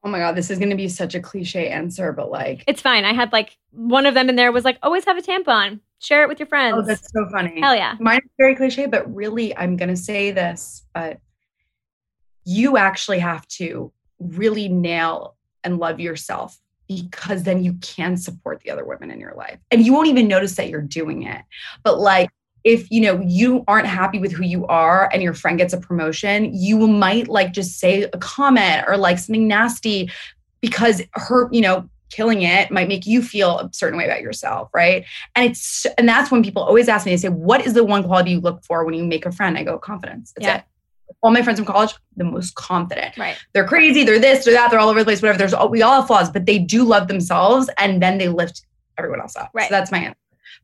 [0.04, 3.04] Oh my god, this is gonna be such a cliche answer, but like, It's fine.
[3.04, 6.24] I had like one of them in there was like, always have a tampon, share
[6.24, 6.78] it with your oh, friends.
[6.78, 7.60] oh, that's so funny.
[7.60, 7.96] Hell yeah.
[8.00, 11.20] Mine is very cliche, but really, I'm going to say this, but
[12.46, 16.58] you actually have to really nail and love yourself
[16.88, 19.60] because then you can support the other women in your life.
[19.72, 21.42] And you won't even notice that you're doing it.
[21.84, 22.30] But like,
[22.64, 25.80] if you know you aren't happy with who you are and your friend gets a
[25.80, 30.10] promotion you might like just say a comment or like something nasty
[30.60, 34.70] because her you know killing it might make you feel a certain way about yourself,
[34.74, 35.06] right?
[35.36, 38.04] And it's and that's when people always ask me, they say, "What is the one
[38.04, 40.58] quality you look for when you make a friend?" I go, "Confidence." That's Yeah.
[40.58, 40.64] it.
[41.22, 43.18] All my friends from college, the most confident.
[43.18, 43.38] Right.
[43.54, 45.38] They're crazy, they're this, they're that, they're all over the place, whatever.
[45.38, 48.66] There's all, we all have flaws, but they do love themselves and then they lift
[48.98, 49.50] everyone else up.
[49.54, 49.70] Right.
[49.70, 50.18] So that's my answer.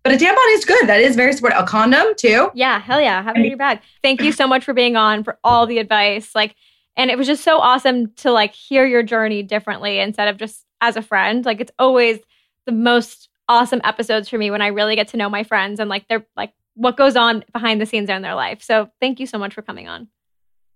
[0.03, 0.87] But a tampon is good.
[0.87, 1.59] That is very supportive.
[1.59, 2.51] A condom too.
[2.53, 3.23] Yeah, hell yeah.
[3.23, 3.79] Have it in your bag.
[4.01, 6.35] Thank you so much for being on, for all the advice.
[6.35, 6.55] Like,
[6.97, 10.65] and it was just so awesome to like hear your journey differently instead of just
[10.81, 11.45] as a friend.
[11.45, 12.19] Like, it's always
[12.65, 15.89] the most awesome episodes for me when I really get to know my friends and
[15.89, 18.61] like they're like what goes on behind the scenes in their life.
[18.61, 20.07] So thank you so much for coming on.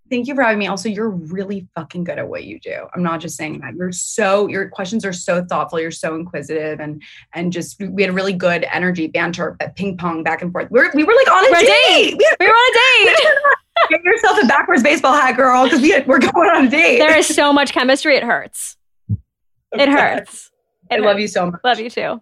[0.10, 0.68] Thank you for having me.
[0.68, 2.88] Also, you're really fucking good at what you do.
[2.93, 3.76] I'm not just saying that.
[3.76, 5.80] You're so your questions are so thoughtful.
[5.80, 7.01] You're so inquisitive and
[7.34, 10.70] and just we had a really good energy banter, uh, ping pong back and forth.
[10.72, 12.16] We're, we were like on a We're a date.
[12.18, 13.28] We We were on a date.
[13.89, 16.97] Get yourself a backwards baseball hat, girl, because we had, we're going on a date.
[16.97, 18.16] there is so much chemistry.
[18.16, 18.76] It hurts.
[19.74, 20.51] It hurts.
[20.89, 21.62] I It love you so much.
[21.64, 22.22] Love you too.